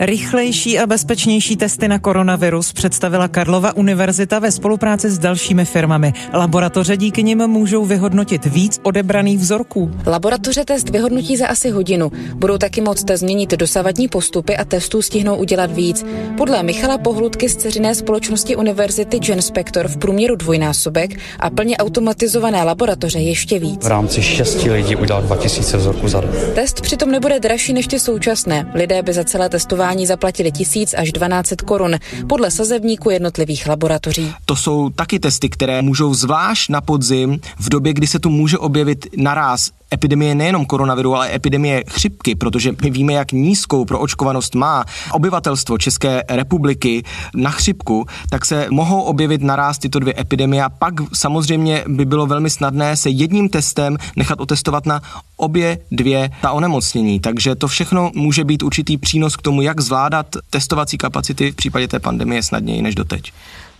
Rychlejší 0.00 0.78
a 0.78 0.86
bezpečnější 0.86 1.56
testy 1.56 1.88
na 1.88 1.98
koronavirus 1.98 2.72
představila 2.72 3.28
Karlova 3.28 3.76
univerzita 3.76 4.38
ve 4.38 4.52
spolupráci 4.52 5.10
s 5.10 5.18
dalšími 5.18 5.64
firmami. 5.64 6.12
Laboratoře 6.32 6.96
díky 6.96 7.22
nim 7.22 7.46
můžou 7.46 7.84
vyhodnotit 7.84 8.46
víc 8.46 8.80
odebraných 8.82 9.38
vzorků. 9.38 9.90
Laboratoře 10.06 10.64
test 10.64 10.88
vyhodnotí 10.88 11.36
za 11.36 11.46
asi 11.46 11.70
hodinu. 11.70 12.12
Budou 12.34 12.58
taky 12.58 12.80
moct 12.80 13.10
změnit 13.14 13.50
dosavadní 13.50 14.08
postupy 14.08 14.56
a 14.56 14.64
testů 14.64 15.02
stihnou 15.02 15.36
udělat 15.36 15.72
víc. 15.72 16.04
Podle 16.36 16.62
Michala 16.62 16.98
Pohludky 16.98 17.48
z 17.48 17.56
ceřiné 17.56 17.94
společnosti 17.94 18.56
univerzity 18.56 19.18
Genspector 19.18 19.88
v 19.88 19.96
průměru 19.96 20.36
dvojnásobek 20.36 21.10
a 21.40 21.50
plně 21.50 21.76
automatizované 21.76 22.64
laboratoře 22.64 23.18
ještě 23.18 23.58
víc. 23.58 23.84
V 23.84 23.88
rámci 23.88 24.22
šesti 24.22 24.70
lidí 24.70 24.96
udělat 24.96 25.24
2000 25.24 25.76
vzorků 25.76 26.08
za 26.08 26.20
den. 26.20 26.30
Test 26.54 26.80
přitom 26.80 27.10
nebude 27.10 27.40
dražší 27.40 27.72
než 27.72 27.86
ty 27.86 28.00
současné. 28.00 28.70
Lidé 28.74 29.02
by 29.02 29.12
za 29.12 29.24
celé 29.24 29.49
testování 29.50 30.06
zaplatili 30.06 30.52
1000 30.52 30.94
až 30.94 31.12
12 31.12 31.52
korun 31.64 31.96
podle 32.28 32.50
sazebníku 32.50 33.10
jednotlivých 33.10 33.66
laboratoří. 33.66 34.34
To 34.44 34.56
jsou 34.56 34.90
taky 34.90 35.18
testy, 35.18 35.48
které 35.48 35.82
můžou 35.82 36.14
zvlášť 36.14 36.70
na 36.70 36.80
podzim 36.80 37.40
v 37.58 37.68
době, 37.68 37.92
kdy 37.92 38.06
se 38.06 38.18
tu 38.18 38.30
může 38.30 38.58
objevit 38.58 39.06
naraz 39.16 39.70
epidemie 39.94 40.34
nejenom 40.34 40.66
koronaviru, 40.66 41.14
ale 41.14 41.34
epidemie 41.34 41.84
chřipky, 41.88 42.34
protože 42.34 42.72
my 42.82 42.90
víme, 42.90 43.12
jak 43.12 43.32
nízkou 43.32 43.84
proočkovanost 43.84 44.54
má 44.54 44.84
obyvatelstvo 45.12 45.78
České 45.78 46.24
republiky 46.28 47.02
na 47.34 47.50
chřipku, 47.50 48.06
tak 48.30 48.44
se 48.44 48.66
mohou 48.70 49.02
objevit 49.02 49.42
naraz 49.42 49.78
tyto 49.78 49.98
dvě 49.98 50.14
epidemie 50.18 50.64
a 50.64 50.68
pak 50.68 50.94
samozřejmě 51.12 51.84
by 51.88 52.04
bylo 52.04 52.26
velmi 52.26 52.50
snadné 52.50 52.96
se 52.96 53.10
jedním 53.10 53.48
testem 53.48 53.96
nechat 54.16 54.40
otestovat 54.40 54.86
na 54.86 55.02
obě 55.36 55.78
dvě 55.90 56.30
ta 56.42 56.52
onemocnění. 56.52 57.20
Takže 57.20 57.54
to 57.54 57.68
všechno 57.68 58.10
může 58.14 58.44
být 58.44 58.62
určitý 58.62 58.98
přínos 58.98 59.36
k 59.36 59.42
tomu, 59.42 59.62
jak 59.62 59.80
zvládat 59.80 60.26
testovací 60.50 60.98
kapacity 60.98 61.52
v 61.52 61.56
případě 61.56 61.88
té 61.88 61.98
pandemie 61.98 62.42
snadněji 62.42 62.82
než 62.82 62.94
doteď. 62.94 63.32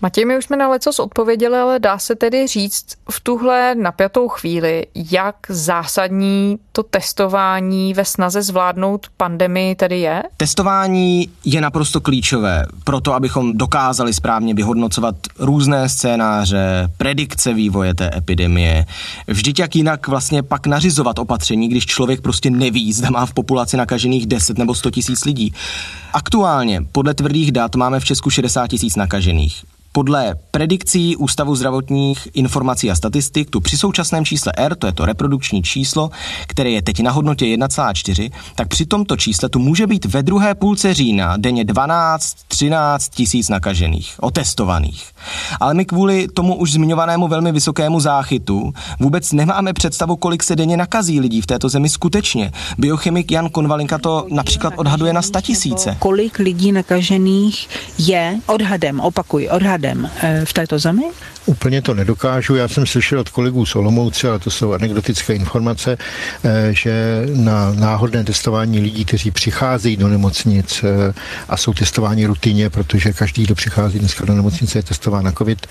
Matěj, 0.03 0.25
my 0.25 0.39
už 0.39 0.45
jsme 0.45 0.57
na 0.57 0.69
lecos 0.69 0.99
odpověděli, 0.99 1.59
ale 1.59 1.79
dá 1.79 1.99
se 1.99 2.17
tedy 2.17 2.47
říct 2.47 2.87
v 3.11 3.21
tuhle 3.21 3.75
napjatou 3.75 4.29
chvíli, 4.29 4.87
jak 4.95 5.37
zásadní 5.49 6.59
to 6.73 6.83
testování 6.83 7.95
ve 7.95 8.05
snaze 8.05 8.43
zvládnout 8.43 9.07
pandemii 9.17 9.75
tedy 9.75 10.01
je? 10.01 10.23
Testování 10.37 11.31
je 11.45 11.61
naprosto 11.61 12.01
klíčové 12.01 12.67
pro 12.85 13.01
to, 13.01 13.15
abychom 13.15 13.59
dokázali 13.59 14.15
správně 14.15 14.55
vyhodnocovat 14.55 15.15
různé 15.39 15.89
scénáře, 15.89 16.89
predikce 16.97 17.55
vývoje 17.55 17.95
té 17.95 18.11
epidemie. 18.17 18.87
Vždyť 19.27 19.59
jak 19.59 19.77
jinak 19.77 20.09
vlastně 20.09 20.43
pak 20.43 20.67
nařizovat 20.67 21.19
opatření, 21.19 21.69
když 21.69 21.87
člověk 21.87 22.21
prostě 22.21 22.51
neví, 22.51 22.93
zda 22.93 23.11
má 23.11 23.27
v 23.27 23.35
populaci 23.35 23.77
nakažených 23.77 24.27
10 24.27 24.59
nebo 24.59 24.75
100 24.75 24.91
tisíc 24.91 25.25
lidí. 25.25 25.55
Aktuálně 26.13 26.83
podle 26.93 27.15
tvrdých 27.15 27.53
dat 27.53 27.75
máme 27.75 28.01
v 28.01 28.05
Česku 28.05 28.31
60 28.31 28.67
tisíc 28.67 28.97
nakažených. 28.97 29.65
Podle 29.93 30.35
predikcí 30.51 31.17
Ústavu 31.17 31.57
zdravotních 31.57 32.29
informací 32.35 32.91
a 32.91 32.95
statistik 32.95 33.51
tu 33.51 33.61
při 33.61 33.77
současném 33.77 34.25
čísle 34.25 34.53
R, 34.57 34.75
to 34.75 34.87
je 34.87 34.93
to 34.93 35.07
reprodukční 35.07 35.63
číslo, 35.63 36.11
které 36.47 36.71
je 36.71 36.83
teď 36.83 37.01
na 37.01 37.11
hodnotě 37.11 37.45
1,4, 37.45 38.31
tak 38.55 38.69
při 38.69 38.87
tomto 38.87 39.17
čísle 39.17 39.49
tu 39.49 39.59
může 39.59 39.87
být 39.87 40.05
ve 40.05 40.23
druhé 40.23 40.55
půlce 40.55 40.95
října 40.95 41.37
denně 41.37 41.65
12-13 41.65 42.99
tisíc 43.15 43.49
nakažených, 43.49 44.15
otestovaných. 44.21 45.05
Ale 45.61 45.75
my 45.75 45.85
kvůli 45.85 46.29
tomu 46.29 46.55
už 46.55 46.73
zmiňovanému 46.73 47.29
velmi 47.29 47.53
vysokému 47.53 48.01
záchytu 48.01 48.73
vůbec 49.01 49.33
nemáme 49.33 49.73
představu, 49.73 50.17
kolik 50.17 50.43
se 50.43 50.57
denně 50.57 50.77
nakazí 50.77 51.21
lidí 51.21 51.41
v 51.41 51.47
této 51.47 51.69
zemi 51.69 51.89
skutečně. 51.89 52.53
Biochemik 52.79 53.33
Jan 53.33 53.49
Konvalinka 53.49 53.99
to 53.99 54.27
například 54.31 54.75
odhaduje 54.77 55.13
na 55.13 55.23
100 55.23 55.41
tisíce. 55.41 55.97
Kolik 55.99 56.39
lidí 56.39 56.73
nakažených 56.73 57.69
je 57.99 58.39
odhadem, 58.47 59.01
opakuj, 59.01 59.49
odhadem 59.53 59.80
eh, 60.23 60.45
v 60.45 60.53
této 60.53 60.79
zemi? 60.79 61.05
Úplně 61.51 61.83
to 61.83 61.95
nedokážu. 61.95 62.57
Já 62.57 62.69
jsem 62.69 62.87
slyšel 62.87 63.21
od 63.21 63.29
kolegů 63.29 63.67
z 63.67 63.77
Olomouce, 63.77 64.29
ale 64.29 64.39
to 64.39 64.51
jsou 64.51 64.73
anekdotické 64.73 65.35
informace, 65.35 65.99
že 66.71 67.27
na 67.35 67.73
náhodné 67.73 68.25
testování 68.25 68.81
lidí, 68.81 69.05
kteří 69.05 69.31
přicházejí 69.31 69.97
do 69.97 70.09
nemocnic 70.09 70.85
a 71.49 71.57
jsou 71.57 71.75
testováni 71.75 72.27
rutině, 72.27 72.71
protože 72.71 73.13
každý, 73.13 73.43
kdo 73.43 73.55
přichází 73.55 73.99
dneska 73.99 74.25
do 74.25 74.35
nemocnice, 74.35 74.79
je 74.79 74.83
testován 74.83 75.25
na 75.25 75.33
COVID, 75.33 75.67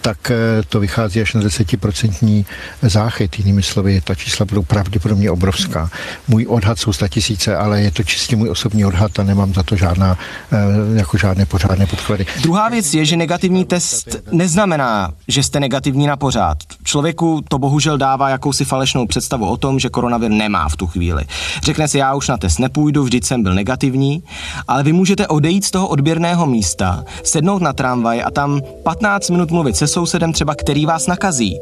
tak 0.00 0.32
to 0.68 0.80
vychází 0.80 1.20
až 1.20 1.34
na 1.34 1.40
desetiprocentní 1.40 2.46
záchyt. 2.82 3.38
Jinými 3.38 3.62
slovy, 3.62 4.00
ta 4.00 4.14
čísla 4.14 4.46
budou 4.46 4.62
pravděpodobně 4.62 5.30
obrovská. 5.30 5.90
Můj 6.28 6.46
odhad 6.48 6.78
jsou 6.78 6.92
tisíce, 7.08 7.56
ale 7.56 7.82
je 7.82 7.90
to 7.90 8.02
čistě 8.02 8.36
můj 8.36 8.50
osobní 8.50 8.84
odhad 8.84 9.18
a 9.18 9.22
nemám 9.22 9.54
za 9.54 9.62
to 9.62 9.76
žádná, 9.76 10.18
eh, 10.52 10.56
jako 10.98 11.18
žádné 11.18 11.46
pořádné 11.46 11.86
podklady. 11.86 12.26
Druhá 12.42 12.68
věc 12.68 12.94
je, 12.94 13.04
že 13.04 13.16
negativní 13.16 13.64
test 13.64 14.16
neznamená, 14.32 15.12
že 15.28 15.42
jste 15.42 15.60
negativní 15.60 16.06
na 16.06 16.16
pořád. 16.16 16.58
Člověku 16.84 17.40
to 17.48 17.58
bohužel 17.58 17.98
dává 17.98 18.28
jakousi 18.28 18.64
falešnou 18.64 19.06
představu 19.06 19.46
o 19.46 19.56
tom, 19.56 19.78
že 19.78 19.88
koronavir 19.88 20.30
nemá 20.30 20.68
v 20.68 20.76
tu 20.76 20.86
chvíli. 20.86 21.24
Řekne 21.62 21.88
si, 21.88 21.98
já 21.98 22.14
už 22.14 22.28
na 22.28 22.36
test 22.36 22.58
nepůjdu, 22.58 23.04
vždyť 23.04 23.24
jsem 23.24 23.42
byl 23.42 23.54
negativní, 23.54 24.22
ale 24.68 24.82
vy 24.82 24.92
můžete 24.92 25.26
odejít 25.26 25.64
z 25.64 25.70
toho 25.70 25.88
odběrného 25.88 26.46
místa, 26.46 27.04
sednout 27.22 27.62
na 27.62 27.72
tramvaj 27.72 28.22
a 28.22 28.30
tam 28.30 28.60
15 28.82 29.30
minut 29.30 29.50
mluvit 29.50 29.76
se 29.76 29.86
sousedem 29.86 30.32
třeba, 30.32 30.54
který 30.54 30.86
vás 30.86 31.06
nakazí. 31.06 31.58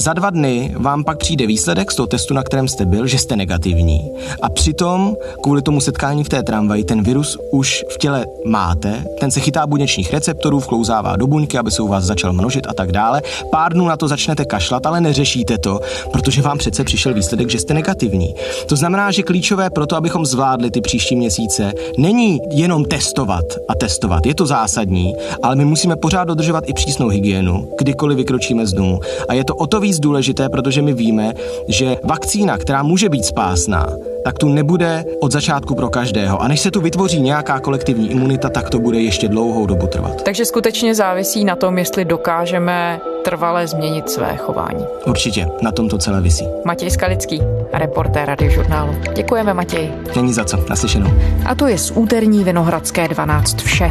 Za 0.00 0.12
dva 0.12 0.30
dny 0.30 0.74
vám 0.78 1.04
pak 1.04 1.18
přijde 1.18 1.46
výsledek 1.46 1.92
z 1.92 1.94
toho 1.94 2.06
testu, 2.06 2.34
na 2.34 2.42
kterém 2.42 2.68
jste 2.68 2.84
byl, 2.84 3.06
že 3.06 3.18
jste 3.18 3.36
negativní. 3.36 4.10
A 4.42 4.48
přitom 4.48 5.16
kvůli 5.42 5.62
tomu 5.62 5.80
setkání 5.80 6.24
v 6.24 6.28
té 6.28 6.42
tramvaji 6.42 6.84
ten 6.84 7.02
virus 7.02 7.38
už 7.52 7.84
v 7.94 7.98
těle 7.98 8.26
máte, 8.46 9.04
ten 9.20 9.30
se 9.30 9.40
chytá 9.40 9.66
buněčních 9.66 10.12
receptorů, 10.12 10.60
vklouzává 10.60 11.16
do 11.16 11.26
buňky, 11.26 11.58
aby 11.58 11.70
se 11.70 11.82
u 11.82 11.88
vás 11.88 12.04
začal 12.04 12.32
množit 12.32 12.66
a 12.66 12.74
tak 12.74 12.92
dále. 12.92 13.01
Pár 13.50 13.72
dnů 13.72 13.86
na 13.86 13.96
to 13.96 14.08
začnete 14.08 14.44
kašlat, 14.44 14.86
ale 14.86 15.00
neřešíte 15.00 15.58
to, 15.58 15.80
protože 16.12 16.42
vám 16.42 16.58
přece 16.58 16.84
přišel 16.84 17.14
výsledek, 17.14 17.50
že 17.50 17.58
jste 17.58 17.74
negativní. 17.74 18.34
To 18.68 18.76
znamená, 18.76 19.10
že 19.10 19.22
klíčové 19.22 19.70
pro 19.70 19.86
to, 19.86 19.96
abychom 19.96 20.26
zvládli 20.26 20.70
ty 20.70 20.80
příští 20.80 21.16
měsíce, 21.16 21.72
není 21.98 22.40
jenom 22.50 22.84
testovat 22.84 23.44
a 23.68 23.74
testovat. 23.74 24.26
Je 24.26 24.34
to 24.34 24.46
zásadní, 24.46 25.14
ale 25.42 25.56
my 25.56 25.64
musíme 25.64 25.96
pořád 25.96 26.24
dodržovat 26.24 26.64
i 26.66 26.72
přísnou 26.72 27.08
hygienu, 27.08 27.68
kdykoliv 27.78 28.16
vykročíme 28.16 28.66
z 28.66 28.72
domu. 28.72 29.00
A 29.28 29.34
je 29.34 29.44
to 29.44 29.54
o 29.54 29.66
to 29.66 29.80
víc 29.80 30.00
důležité, 30.00 30.48
protože 30.48 30.82
my 30.82 30.92
víme, 30.92 31.34
že 31.68 31.96
vakcína, 32.04 32.58
která 32.58 32.82
může 32.82 33.08
být 33.08 33.24
spásná, 33.24 33.86
tak 34.24 34.38
tu 34.38 34.48
nebude 34.48 35.04
od 35.20 35.32
začátku 35.32 35.74
pro 35.74 35.88
každého. 35.88 36.42
A 36.42 36.48
než 36.48 36.60
se 36.60 36.70
tu 36.70 36.80
vytvoří 36.80 37.20
nějaká 37.20 37.60
kolektivní 37.60 38.10
imunita, 38.10 38.48
tak 38.48 38.70
to 38.70 38.78
bude 38.78 39.00
ještě 39.00 39.28
dlouhou 39.28 39.66
dobu 39.66 39.86
trvat. 39.86 40.22
Takže 40.22 40.44
skutečně 40.44 40.94
závisí 40.94 41.44
na 41.44 41.56
tom, 41.56 41.78
jestli 41.78 42.04
dokážeme 42.04 43.00
trvale 43.24 43.66
změnit 43.66 44.10
své 44.10 44.36
chování. 44.36 44.84
Určitě, 45.06 45.48
na 45.62 45.72
tom 45.72 45.88
to 45.88 45.98
celé 45.98 46.20
visí. 46.20 46.48
Matěj 46.64 46.90
Skalický, 46.90 47.42
reportér 47.72 48.28
radiožurnálu. 48.28 48.94
Děkujeme, 49.14 49.54
Matěj. 49.54 49.92
Není 50.16 50.32
za 50.32 50.44
co, 50.44 50.64
naslyšenou. 50.68 51.10
A 51.46 51.54
to 51.54 51.66
je 51.66 51.78
z 51.78 51.90
úterní 51.90 52.44
Vinohradské 52.44 53.08
12 53.08 53.56
vše. 53.60 53.90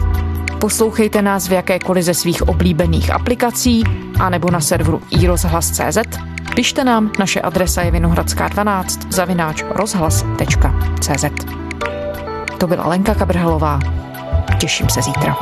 Poslouchejte 0.61 1.21
nás 1.21 1.47
v 1.47 1.51
jakékoliv 1.51 2.03
ze 2.03 2.13
svých 2.13 2.41
oblíbených 2.41 3.09
aplikací 3.09 3.83
anebo 4.19 4.51
na 4.51 4.61
serveru 4.61 5.01
iRozhlas.cz 5.09 5.97
Pište 6.55 6.83
nám, 6.83 7.11
naše 7.19 7.41
adresa 7.41 7.81
je 7.81 7.91
vinohradská 7.91 8.47
12 8.47 9.13
zavináč 9.13 9.63
rozhlas.cz 9.69 11.25
To 12.59 12.67
byla 12.67 12.87
Lenka 12.87 13.15
Kabrhelová. 13.15 13.79
Těším 14.59 14.89
se 14.89 15.01
zítra. 15.01 15.35